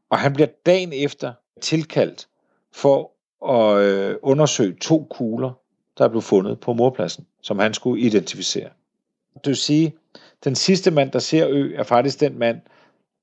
[0.09, 2.27] og han bliver dagen efter tilkaldt
[2.73, 3.11] for
[3.53, 5.53] at øh, undersøge to kugler,
[5.97, 8.69] der blev fundet på morpladsen, som han skulle identificere.
[9.33, 9.95] Det vil sige,
[10.43, 12.61] den sidste mand, der ser ø, er faktisk den mand,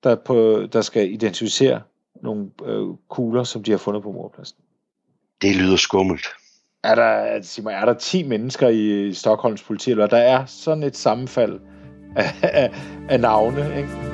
[0.05, 1.83] der, på, der skal identificere
[2.23, 4.57] nogle øh, kugler, som de har fundet på morpladsen.
[5.43, 6.27] Det lyder skummelt.
[6.85, 10.83] Er der, sig mig, er der 10 mennesker i Stockholms politi, eller der er sådan
[10.83, 11.61] et sammenfald
[12.17, 12.75] af, af,
[13.09, 14.14] af navne, ikke?